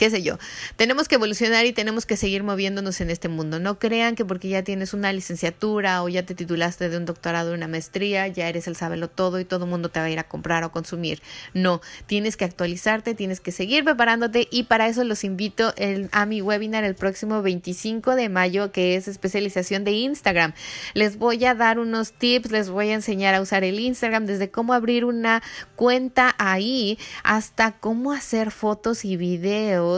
qué 0.00 0.08
sé 0.08 0.22
yo. 0.22 0.38
Tenemos 0.76 1.08
que 1.08 1.16
evolucionar 1.16 1.66
y 1.66 1.74
tenemos 1.74 2.06
que 2.06 2.16
seguir 2.16 2.42
moviéndonos 2.42 3.02
en 3.02 3.10
este 3.10 3.28
mundo. 3.28 3.60
No 3.60 3.78
crean 3.78 4.14
que 4.14 4.24
porque 4.24 4.48
ya 4.48 4.64
tienes 4.64 4.94
una 4.94 5.12
licenciatura 5.12 6.02
o 6.02 6.08
ya 6.08 6.24
te 6.24 6.34
titulaste 6.34 6.88
de 6.88 6.96
un 6.96 7.04
doctorado 7.04 7.50
o 7.50 7.54
una 7.54 7.68
maestría, 7.68 8.26
ya 8.26 8.48
eres 8.48 8.66
el 8.66 8.76
sabelo 8.76 9.10
todo 9.10 9.38
y 9.40 9.44
todo 9.44 9.66
el 9.66 9.70
mundo 9.70 9.90
te 9.90 10.00
va 10.00 10.06
a 10.06 10.10
ir 10.10 10.18
a 10.18 10.26
comprar 10.26 10.64
o 10.64 10.72
consumir. 10.72 11.20
No, 11.52 11.82
tienes 12.06 12.38
que 12.38 12.46
actualizarte, 12.46 13.14
tienes 13.14 13.40
que 13.40 13.52
seguir 13.52 13.84
preparándote 13.84 14.48
y 14.50 14.62
para 14.62 14.88
eso 14.88 15.04
los 15.04 15.22
invito 15.22 15.74
a 16.12 16.24
mi 16.24 16.40
webinar 16.40 16.82
el 16.84 16.94
próximo 16.94 17.42
25 17.42 18.14
de 18.14 18.30
mayo 18.30 18.72
que 18.72 18.96
es 18.96 19.06
especialización 19.06 19.84
de 19.84 19.92
Instagram. 19.92 20.54
Les 20.94 21.18
voy 21.18 21.44
a 21.44 21.54
dar 21.54 21.78
unos 21.78 22.14
tips, 22.14 22.50
les 22.52 22.70
voy 22.70 22.88
a 22.88 22.94
enseñar 22.94 23.34
a 23.34 23.42
usar 23.42 23.64
el 23.64 23.78
Instagram 23.78 24.24
desde 24.24 24.50
cómo 24.50 24.72
abrir 24.72 25.04
una 25.04 25.42
cuenta 25.76 26.34
ahí 26.38 26.98
hasta 27.22 27.72
cómo 27.72 28.12
hacer 28.12 28.50
fotos 28.50 29.04
y 29.04 29.18
videos 29.18 29.89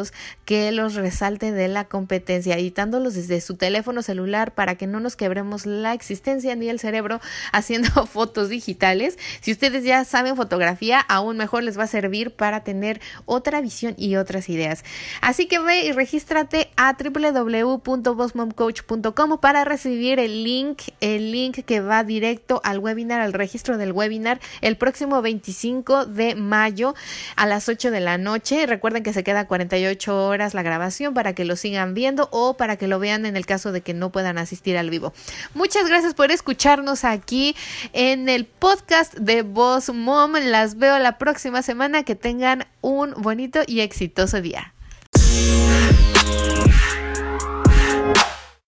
que 0.44 0.72
los 0.72 0.94
resalte 0.94 1.52
de 1.52 1.68
la 1.68 1.85
competencia, 1.85 2.57
editándolos 2.57 3.14
desde 3.14 3.40
su 3.40 3.57
teléfono 3.57 4.02
celular 4.02 4.52
para 4.55 4.74
que 4.76 4.87
no 4.87 5.00
nos 5.00 5.16
quebremos 5.16 5.64
la 5.66 5.94
existencia 5.94 6.55
ni 6.57 6.68
el 6.68 6.78
cerebro 6.78 7.20
haciendo 7.52 8.07
fotos 8.12 8.48
digitales. 8.48 9.18
Si 9.40 9.50
ustedes 9.52 9.85
ya 9.85 10.05
saben 10.05 10.37
fotografía, 10.37 11.00
aún 11.00 11.37
mejor 11.37 11.62
les 11.62 11.78
va 11.78 11.85
a 11.85 11.88
servir 11.88 12.33
para 12.33 12.64
tener 12.64 13.00
otra 13.26 13.61
visión 13.61 13.94
y 13.96 14.16
otras 14.16 14.48
ideas. 14.48 14.83
Así 15.20 15.46
que 15.46 15.59
ve 15.59 15.85
y 15.85 15.92
regístrate 15.92 16.70
a 16.76 16.96
www.bossmomcoach.com 16.96 19.38
para 19.40 19.64
recibir 19.64 20.18
el 20.18 20.42
link, 20.44 20.83
el 21.00 21.33
link 21.33 21.64
que 21.64 21.81
va 21.81 22.05
directo 22.05 22.61
al 22.64 22.78
webinar, 22.78 23.20
al 23.20 23.33
registro 23.33 23.78
del 23.78 23.92
webinar 23.92 24.40
el 24.61 24.76
próximo 24.76 25.22
25 25.22 26.07
de 26.07 26.35
mayo 26.35 26.94
a 27.37 27.46
las 27.46 27.68
8 27.68 27.90
de 27.90 28.00
la 28.00 28.18
noche. 28.18 28.66
Recuerden 28.66 29.02
que 29.02 29.12
se 29.12 29.24
queda 29.24 29.46
48 29.46 29.82
horas 30.27 30.55
la 30.55 30.62
grabación 30.62 31.14
para 31.14 31.35
que 31.35 31.45
lo 31.45 31.57
sigan 31.57 31.95
viendo 31.95 32.29
o 32.33 32.57
para 32.57 32.77
que 32.77 32.87
lo 32.87 32.99
vean 32.99 33.27
en 33.27 33.37
el 33.37 33.47
caso 33.47 33.73
de 33.73 33.81
que 33.81 33.95
no 33.95 34.11
puedan 34.11 34.38
asistir 34.38 34.77
al 34.77 34.90
vivo. 34.90 35.12
Muchas 35.55 35.87
gracias 35.87 36.14
por 36.14 36.31
escucharnos 36.31 37.05
aquí 37.05 37.57
en 37.92 38.29
el 38.29 38.47
podcast 38.47 39.14
de 39.14 39.42
Boss 39.42 39.90
Mom. 39.92 40.33
Las 40.35 40.77
veo 40.77 40.99
la 40.99 41.18
próxima 41.18 41.62
semana. 41.62 42.03
Que 42.05 42.14
tengan 42.14 42.66
un 42.81 43.14
bonito 43.16 43.61
y 43.66 43.81
exitoso 43.81 44.40
día. 44.40 44.73